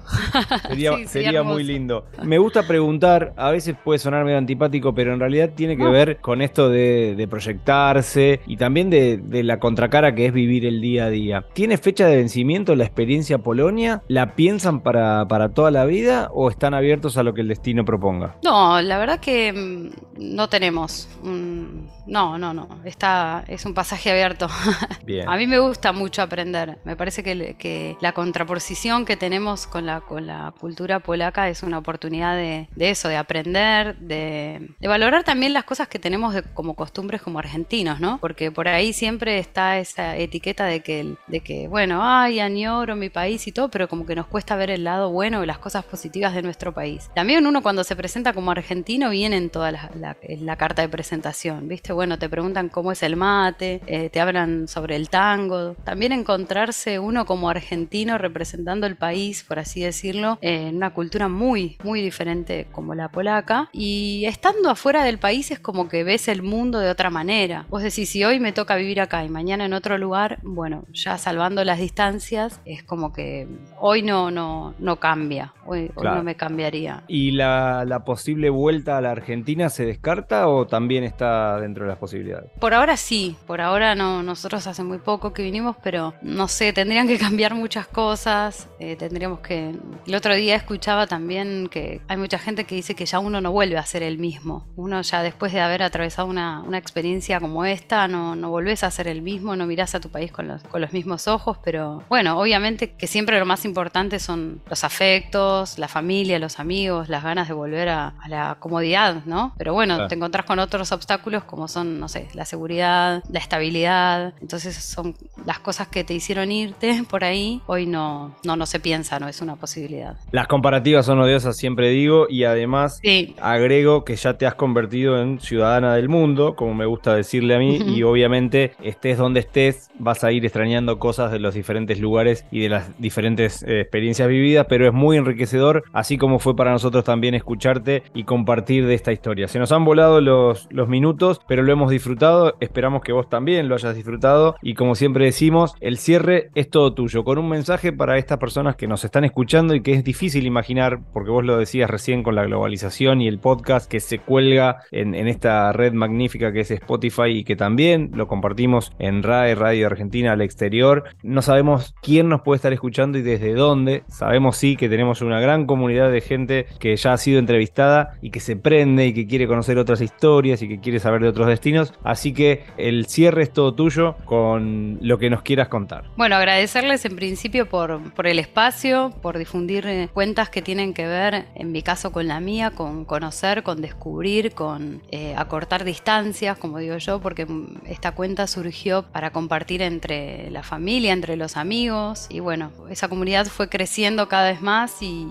Sería, 1.07 1.43
muy 1.43 1.63
lindo. 1.63 2.05
Me 2.23 2.37
gusta 2.37 2.63
preguntar, 2.67 3.33
a 3.37 3.51
veces 3.51 3.75
puede 3.83 3.99
sonar 3.99 4.25
medio 4.25 4.37
antipático, 4.37 4.93
pero 4.93 5.13
en 5.13 5.19
realidad 5.19 5.51
tiene 5.55 5.77
que 5.77 5.85
ver 5.85 6.17
con 6.17 6.41
esto 6.41 6.69
de, 6.69 7.27
proyectarse 7.29 8.41
y 8.45 8.57
también 8.57 8.89
de, 8.89 9.17
de, 9.17 9.43
la 9.43 9.59
contracara 9.59 10.13
que 10.13 10.27
es 10.27 10.33
vivir 10.33 10.65
el 10.65 10.81
día 10.81 11.05
a 11.05 11.09
día. 11.09 11.45
¿Tiene 11.53 11.77
fecha 11.77 12.05
de 12.05 12.17
vencimiento 12.17 12.75
la 12.75 12.83
experiencia 12.83 13.37
Polonia? 13.37 14.03
¿La 14.07 14.35
piensan 14.35 14.81
para, 14.81 15.27
para 15.27 15.49
toda 15.49 15.71
la 15.71 15.85
vida 15.85 16.29
o 16.33 16.49
están 16.49 16.73
abiertos 16.73 17.17
a 17.17 17.23
lo 17.23 17.33
que 17.33 17.41
el 17.41 17.47
destino 17.47 17.85
proponga? 17.93 18.35
No, 18.43 18.81
la 18.81 18.97
verdad 18.97 19.19
que 19.19 19.53
mm, 19.53 20.33
no 20.35 20.49
tenemos. 20.49 21.07
no, 21.21 22.37
no, 22.37 22.53
no. 22.53 22.67
Está, 22.85 23.43
es 23.47 23.65
un 23.65 23.73
pasaje 23.73 24.11
abierto. 24.11 24.47
A 25.27 25.37
mí 25.37 25.47
me 25.47 25.59
gusta 25.59 25.91
mucho 25.91 26.21
aprender. 26.21 26.79
Me 26.83 26.95
parece 26.95 27.23
que, 27.23 27.97
la 28.01 28.11
contraposición 28.13 29.05
que 29.05 29.15
tenemos 29.15 29.67
con 29.67 29.85
la, 29.85 30.01
con 30.01 30.25
la 30.25 30.53
cultura 30.59 30.99
polaca 30.99 31.49
es 31.49 31.63
una 31.63 31.77
oportunidad 31.77 32.35
de, 32.35 32.67
eso, 32.77 33.09
de 33.09 33.17
aprender, 33.17 33.97
de, 33.97 34.71
valorar 34.81 35.23
también 35.23 35.53
las 35.53 35.63
cosas 35.63 35.87
que 35.87 35.99
tenemos 35.99 36.35
como 36.53 36.73
costumbres 36.75 37.21
como 37.21 37.39
argentinos, 37.39 37.99
¿no? 37.99 38.17
Porque 38.19 38.51
por 38.51 38.67
ahí 38.67 38.93
siempre 38.93 39.39
está 39.39 39.77
esa 39.77 40.17
etiqueta 40.17 40.65
de 40.65 40.81
que, 40.81 41.15
de 41.27 41.39
que 41.41 41.67
bueno, 41.67 41.99
ay, 42.01 42.39
añoro 42.39 42.95
mi 42.95 43.09
país 43.09 43.47
y 43.47 43.51
todo, 43.51 43.69
pero 43.69 43.87
como 43.87 44.05
que 44.05 44.15
nos 44.15 44.27
cuesta 44.27 44.55
ver 44.55 44.71
el 44.71 44.83
lado 44.83 45.11
bueno 45.11 45.43
y 45.43 45.47
las 45.47 45.59
cosas 45.59 45.85
positivas 45.85 46.33
de 46.33 46.41
nuestro 46.41 46.73
país. 46.73 47.09
También 47.13 47.45
uno 47.45 47.61
cuando 47.61 47.72
se 47.83 47.95
presenta 47.95 48.33
como 48.33 48.51
argentino 48.51 49.09
viene 49.09 49.37
en 49.37 49.49
toda 49.49 49.71
la, 49.71 50.55
carta 50.57 50.81
de 50.81 50.89
presentación, 50.89 51.67
¿viste? 51.67 51.93
Bueno, 51.93 52.19
te 52.19 52.29
preguntan 52.29 52.69
cómo 52.69 52.91
es 52.91 53.01
el 53.03 53.15
mate, 53.15 53.81
eh, 53.87 54.09
te 54.09 54.19
hablan 54.19 54.67
sobre 54.67 54.95
el 54.95 55.09
tango. 55.09 55.75
También 55.83 56.11
encontrarse 56.11 56.99
uno 56.99 57.25
como 57.25 57.49
argentino 57.49 58.17
representando 58.17 58.85
el 58.85 58.95
país, 58.95 59.43
por 59.43 59.59
así 59.59 59.81
decirlo, 59.81 60.37
en 60.41 60.75
una 60.75 60.93
cultura 60.93 61.27
muy, 61.27 61.77
muy 61.83 62.01
diferente 62.01 62.67
como 62.71 62.93
la 62.93 63.09
polaca. 63.09 63.69
Y 63.71 64.25
estando 64.25 64.69
afuera 64.69 65.03
del 65.03 65.17
país 65.17 65.51
es 65.51 65.59
como 65.59 65.87
que 65.87 66.03
ves 66.03 66.27
el 66.27 66.43
mundo 66.43 66.79
de 66.79 66.89
otra 66.89 67.09
manera. 67.09 67.65
Vos 67.69 67.81
decís, 67.81 68.09
si 68.09 68.23
hoy 68.23 68.39
me 68.39 68.51
toca 68.51 68.75
vivir 68.75 68.99
acá 69.01 69.23
y 69.23 69.29
mañana 69.29 69.65
en 69.65 69.73
otro 69.73 69.97
lugar, 69.97 70.39
bueno, 70.43 70.85
ya 70.91 71.17
salvando 71.17 71.63
las 71.63 71.79
distancias, 71.79 72.59
es 72.65 72.83
como 72.83 73.13
que 73.13 73.47
hoy 73.79 74.01
no, 74.01 74.31
no, 74.31 74.75
no 74.79 74.99
cambia, 74.99 75.53
hoy, 75.65 75.91
no 76.01 76.23
me 76.23 76.35
cambiaría. 76.35 77.03
Y 77.07 77.31
la 77.31 77.62
la, 77.85 78.03
posible 78.03 78.49
vuelta 78.49 78.97
a 78.97 79.01
la 79.01 79.11
Argentina 79.11 79.69
se 79.69 79.85
descarta 79.85 80.47
o 80.47 80.67
también 80.67 81.03
está 81.03 81.59
dentro 81.59 81.85
de 81.85 81.89
las 81.89 81.97
posibilidades? 81.97 82.51
Por 82.59 82.73
ahora 82.73 82.97
sí, 82.97 83.35
por 83.47 83.61
ahora 83.61 83.95
no, 83.95 84.23
nosotros 84.23 84.67
hace 84.67 84.83
muy 84.83 84.97
poco 84.97 85.33
que 85.33 85.43
vinimos, 85.43 85.75
pero 85.83 86.13
no 86.21 86.47
sé, 86.47 86.73
tendrían 86.73 87.07
que 87.07 87.17
cambiar 87.17 87.53
muchas 87.53 87.87
cosas, 87.87 88.67
eh, 88.79 88.95
tendríamos 88.95 89.39
que... 89.39 89.75
El 90.05 90.15
otro 90.15 90.35
día 90.35 90.55
escuchaba 90.55 91.07
también 91.07 91.67
que 91.69 92.01
hay 92.07 92.17
mucha 92.17 92.37
gente 92.39 92.65
que 92.65 92.75
dice 92.75 92.95
que 92.95 93.05
ya 93.05 93.19
uno 93.19 93.41
no 93.41 93.51
vuelve 93.51 93.77
a 93.77 93.85
ser 93.85 94.03
el 94.03 94.17
mismo, 94.17 94.67
uno 94.75 95.01
ya 95.01 95.23
después 95.23 95.53
de 95.53 95.61
haber 95.61 95.83
atravesado 95.83 96.27
una, 96.27 96.61
una 96.61 96.77
experiencia 96.77 97.39
como 97.39 97.65
esta, 97.65 98.07
no, 98.07 98.35
no 98.35 98.49
volvés 98.49 98.83
a 98.83 98.91
ser 98.91 99.07
el 99.07 99.21
mismo, 99.21 99.55
no 99.55 99.65
mirás 99.65 99.95
a 99.95 99.99
tu 99.99 100.09
país 100.09 100.31
con 100.31 100.47
los, 100.47 100.63
con 100.63 100.81
los 100.81 100.93
mismos 100.93 101.27
ojos, 101.27 101.57
pero 101.63 102.03
bueno, 102.09 102.39
obviamente 102.39 102.91
que 102.91 103.07
siempre 103.07 103.39
lo 103.39 103.45
más 103.45 103.65
importante 103.65 104.19
son 104.19 104.61
los 104.69 104.83
afectos, 104.83 105.77
la 105.77 105.87
familia, 105.87 106.39
los 106.39 106.59
amigos, 106.59 107.09
las 107.09 107.23
ganas 107.23 107.47
de 107.47 107.52
volver 107.53 107.89
a, 107.89 108.13
a 108.21 108.27
la 108.29 108.57
comodidad, 108.59 109.23
¿no? 109.25 109.53
Pero 109.57 109.73
bueno, 109.73 109.95
Claro. 109.95 110.07
te 110.09 110.15
encontrás 110.15 110.45
con 110.45 110.59
otros 110.59 110.91
obstáculos 110.91 111.43
como 111.43 111.67
son, 111.67 111.99
no 111.99 112.07
sé, 112.07 112.27
la 112.33 112.45
seguridad, 112.45 113.23
la 113.29 113.39
estabilidad. 113.39 114.33
Entonces 114.41 114.75
son 114.75 115.15
las 115.45 115.59
cosas 115.59 115.87
que 115.87 116.03
te 116.03 116.13
hicieron 116.13 116.51
irte 116.51 117.03
por 117.09 117.23
ahí. 117.23 117.61
Hoy 117.67 117.85
no, 117.85 118.35
no, 118.43 118.55
no 118.55 118.65
se 118.65 118.79
piensa, 118.79 119.19
no 119.19 119.27
es 119.27 119.41
una 119.41 119.55
posibilidad. 119.55 120.15
Las 120.31 120.47
comparativas 120.47 121.05
son 121.05 121.19
odiosas, 121.19 121.57
siempre 121.57 121.89
digo, 121.89 122.27
y 122.29 122.43
además 122.43 122.99
Sí, 123.01 123.35
agrego 123.41 124.03
que 124.05 124.15
ya 124.15 124.37
te 124.37 124.45
has 124.45 124.55
convertido 124.55 125.21
en 125.21 125.39
ciudadana 125.39 125.95
del 125.95 126.09
mundo, 126.09 126.55
como 126.55 126.73
me 126.73 126.85
gusta 126.85 127.15
decirle 127.15 127.55
a 127.55 127.59
mí, 127.59 127.77
y 127.77 128.03
obviamente 128.03 128.73
estés 128.81 129.17
donde 129.17 129.39
estés, 129.41 129.89
vas 129.99 130.23
a 130.23 130.31
ir 130.31 130.43
extrañando 130.45 130.99
cosas 130.99 131.31
de 131.31 131.39
los 131.39 131.53
diferentes 131.53 131.99
lugares 131.99 132.45
y 132.51 132.61
de 132.61 132.69
las 132.69 132.99
diferentes 132.99 133.63
eh, 133.63 133.81
experiencias 133.81 134.27
vividas, 134.27 134.65
pero 134.69 134.87
es 134.87 134.93
muy 134.93 135.17
enriquecedor, 135.17 135.83
así 135.93 136.17
como 136.17 136.39
fue 136.39 136.55
para 136.55 136.71
nosotros 136.71 137.03
también 137.03 137.35
escucharte 137.43 138.03
y 138.13 138.23
compartir 138.23 138.87
de 138.87 138.93
esta 138.93 139.11
historia. 139.11 139.47
Se 139.47 139.59
nos 139.59 139.71
han 139.71 139.85
volado 139.85 140.21
los, 140.21 140.67
minutos, 140.87 141.39
pero 141.47 141.63
lo 141.63 141.71
hemos 141.71 141.91
disfrutado, 141.91 142.55
esperamos 142.59 143.01
que 143.01 143.13
vos 143.13 143.29
también 143.29 143.69
lo 143.69 143.75
hayas 143.75 143.95
disfrutado, 143.95 144.55
y 144.61 144.73
como 144.73 144.95
siempre 144.95 145.25
decimos, 145.25 145.75
el 145.79 145.97
cierre 145.97 146.49
es 146.55 146.69
todo 146.69 146.93
tuyo, 146.93 147.23
con 147.23 147.37
un 147.37 147.49
mensaje 147.49 147.93
para 147.93 148.17
estas 148.17 148.37
personas 148.37 148.75
que 148.75 148.87
nos 148.87 149.03
están 149.05 149.23
escuchando 149.23 149.75
y 149.75 149.81
que 149.81 149.93
es 149.93 150.03
difícil 150.03 150.45
imaginar, 150.45 150.99
porque 151.13 151.31
vos 151.31 151.43
lo 151.43 151.57
decías 151.57 151.89
recién 151.89 152.23
con 152.23 152.35
la 152.35 152.43
globalización 152.43 153.21
y 153.21 153.27
el 153.27 153.39
podcast 153.39 153.89
que 153.89 153.99
se 153.99 154.19
cuelga 154.19 154.77
en, 154.91 155.15
en 155.15 155.27
esta 155.27 155.71
red 155.71 155.93
magnífica 155.93 156.51
que 156.51 156.61
es 156.61 156.71
Spotify 156.71 157.29
y 157.29 157.43
que 157.43 157.55
también 157.55 158.11
lo 158.13 158.27
compartimos 158.27 158.91
en 158.99 159.23
RAE, 159.23 159.55
Radio 159.55 159.87
Argentina 159.87 160.33
al 160.33 160.41
exterior. 160.41 161.05
No 161.23 161.41
sabemos 161.41 161.95
quién 162.01 162.29
nos 162.29 162.41
puede 162.41 162.57
estar 162.57 162.73
escuchando 162.73 163.17
y 163.17 163.21
desde 163.21 163.53
dónde. 163.53 164.03
Sabemos 164.07 164.57
sí 164.57 164.75
que 164.75 164.89
tenemos 164.89 165.21
una 165.21 165.39
gran 165.39 165.65
comunidad 165.65 166.11
de 166.11 166.21
gente 166.21 166.67
que 166.79 166.95
ya 166.95 167.13
ha 167.13 167.17
sido 167.17 167.32
entrevistada 167.39 168.17
y 168.21 168.29
que 168.29 168.39
se 168.39 168.55
prende 168.55 169.07
y 169.07 169.13
que 169.13 169.27
quiere 169.27 169.47
conocer 169.47 169.77
otras 169.77 170.01
historias 170.01 170.61
y 170.61 170.67
que 170.67 170.79
quiere 170.79 170.99
saber 170.99 171.21
de 171.21 171.29
otros 171.29 171.47
destinos. 171.47 171.93
Así 172.03 172.33
que 172.33 172.63
el 172.77 173.05
cierre 173.07 173.43
es 173.43 173.51
todo 173.51 173.73
tuyo 173.73 174.15
con 174.25 174.99
lo 175.01 175.17
que 175.17 175.29
nos 175.29 175.41
quieras 175.41 175.67
contar. 175.67 176.05
Bueno, 176.15 176.35
agradecerles 176.35 177.05
en 177.05 177.15
principio 177.15 177.67
por, 177.67 178.13
por 178.13 178.27
el 178.27 178.39
espacio, 178.39 179.13
por 179.21 179.37
difundir 179.37 179.85
eh, 179.87 180.09
cuentas 180.13 180.49
que 180.49 180.61
tienen 180.61 180.93
que 180.93 181.07
ver, 181.07 181.45
en 181.55 181.71
mi 181.71 181.81
caso 181.81 182.11
con 182.11 182.27
la 182.27 182.39
mía, 182.39 182.71
con 182.71 183.05
conocer, 183.05 183.63
con 183.63 183.81
descubrir, 183.81 184.53
con 184.53 185.01
eh, 185.11 185.33
acortar 185.37 185.83
distancias, 185.83 186.57
como 186.57 186.79
digo 186.79 186.97
yo, 186.97 187.19
porque 187.19 187.45
mm, 187.45 187.81
esta 187.87 188.13
cuenta 188.13 188.47
surgió 188.47 189.03
para 189.03 189.31
compartir 189.31 189.81
entre 189.81 190.49
la 190.51 190.63
familia, 190.63 191.13
entre 191.13 191.35
los 191.35 191.57
amigos, 191.57 192.27
y 192.29 192.39
bueno, 192.39 192.71
esa 192.89 193.07
comunidad 193.07 193.47
fue 193.47 193.69
creciendo 193.69 194.27
cada 194.27 194.49
vez 194.49 194.61
más 194.61 195.01
y, 195.01 195.27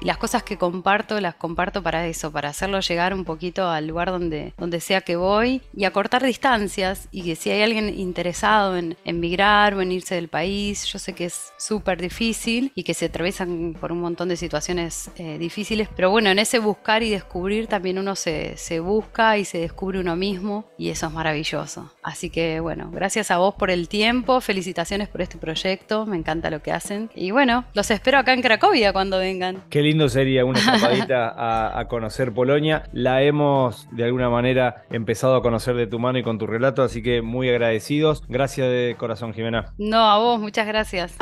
las 0.00 0.16
cosas 0.16 0.42
que 0.42 0.56
comparto 0.56 1.20
las 1.20 1.34
comparto 1.38 1.82
para 1.82 2.06
eso, 2.06 2.30
para 2.30 2.50
hacerlo 2.50 2.80
llegar 2.80 3.14
un 3.14 3.24
poquito 3.24 3.68
al 3.68 3.86
lugar 3.86 4.10
donde, 4.10 4.52
donde 4.58 4.80
sea 4.80 5.00
que 5.00 5.16
voy 5.16 5.62
y 5.74 5.84
acortar 5.84 6.24
distancias 6.24 7.08
y 7.10 7.22
que 7.22 7.36
si 7.36 7.50
hay 7.50 7.62
alguien 7.62 7.88
interesado 7.98 8.76
en, 8.76 8.96
en 9.04 9.20
migrar 9.20 9.74
o 9.74 9.82
en 9.82 9.92
irse 9.92 10.14
del 10.14 10.28
país, 10.28 10.84
yo 10.86 10.98
sé 10.98 11.12
que 11.12 11.26
es 11.26 11.52
súper 11.56 12.00
difícil 12.00 12.72
y 12.74 12.82
que 12.82 12.94
se 12.94 13.06
atraviesan 13.06 13.76
por 13.80 13.92
un 13.92 14.00
montón 14.00 14.28
de 14.28 14.36
situaciones 14.36 15.10
eh, 15.16 15.38
difíciles, 15.38 15.88
pero 15.94 16.10
bueno, 16.10 16.30
en 16.30 16.38
ese 16.38 16.58
buscar 16.58 17.02
y 17.02 17.10
descubrir 17.10 17.66
también 17.66 17.98
uno 17.98 18.16
se, 18.16 18.56
se 18.56 18.80
busca 18.80 19.38
y 19.38 19.44
se 19.44 19.58
descubre 19.58 20.00
uno 20.00 20.16
mismo 20.16 20.66
y 20.76 20.90
eso 20.90 21.06
es 21.06 21.12
maravilloso. 21.12 21.92
Así 22.02 22.30
que 22.30 22.60
bueno, 22.60 22.90
gracias 22.90 23.30
a 23.30 23.38
vos 23.38 23.54
por 23.54 23.70
el 23.70 23.88
tiempo, 23.88 24.40
felicitaciones 24.40 25.08
por 25.08 25.22
este 25.22 25.38
proyecto, 25.38 26.06
me 26.06 26.16
encanta 26.16 26.50
lo 26.50 26.62
que 26.62 26.72
hacen 26.72 27.10
y 27.14 27.30
bueno, 27.30 27.64
los 27.74 27.90
espero 27.90 28.18
acá 28.18 28.32
en 28.32 28.42
Cracovia 28.42 28.92
cuando 28.92 29.18
vengan. 29.18 29.62
Qué 29.70 29.82
lindo 29.82 30.08
sería 30.08 30.44
una 30.44 30.58
escapadita 30.74 31.27
a, 31.28 31.78
a 31.78 31.88
conocer 31.88 32.32
Polonia. 32.32 32.84
La 32.92 33.22
hemos 33.22 33.88
de 33.90 34.04
alguna 34.04 34.28
manera 34.30 34.84
empezado 34.90 35.36
a 35.36 35.42
conocer 35.42 35.76
de 35.76 35.86
tu 35.86 35.98
mano 35.98 36.18
y 36.18 36.22
con 36.22 36.38
tu 36.38 36.46
relato, 36.46 36.82
así 36.82 37.02
que 37.02 37.22
muy 37.22 37.48
agradecidos. 37.48 38.24
Gracias 38.28 38.68
de 38.68 38.96
corazón, 38.98 39.32
Jimena. 39.34 39.72
No, 39.78 39.98
a 39.98 40.18
vos, 40.18 40.40
muchas 40.40 40.66
gracias. 40.66 41.16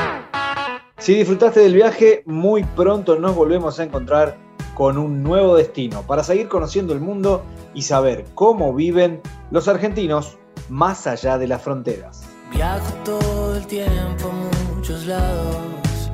Si 0.98 1.14
disfrutaste 1.14 1.60
del 1.60 1.74
viaje, 1.74 2.22
muy 2.24 2.64
pronto 2.64 3.18
nos 3.18 3.34
volvemos 3.34 3.78
a 3.78 3.84
encontrar 3.84 4.36
con 4.74 4.98
un 4.98 5.22
nuevo 5.22 5.56
destino 5.56 6.02
para 6.02 6.22
seguir 6.22 6.48
conociendo 6.48 6.92
el 6.92 7.00
mundo 7.00 7.44
y 7.74 7.82
saber 7.82 8.24
cómo 8.34 8.74
viven 8.74 9.20
los 9.50 9.68
argentinos 9.68 10.38
más 10.68 11.06
allá 11.06 11.38
de 11.38 11.48
las 11.48 11.62
fronteras. 11.62 12.22
Viajo 12.52 12.92
todo 13.04 13.56
el 13.56 13.66
tiempo 13.66 14.30
a 14.30 14.74
muchos 14.74 15.06
lados. 15.06 16.10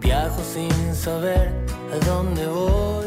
Viajo 0.00 0.40
sin 0.42 0.94
saber 0.94 1.52
a 1.92 1.98
dónde 2.04 2.46
voy. 2.46 2.97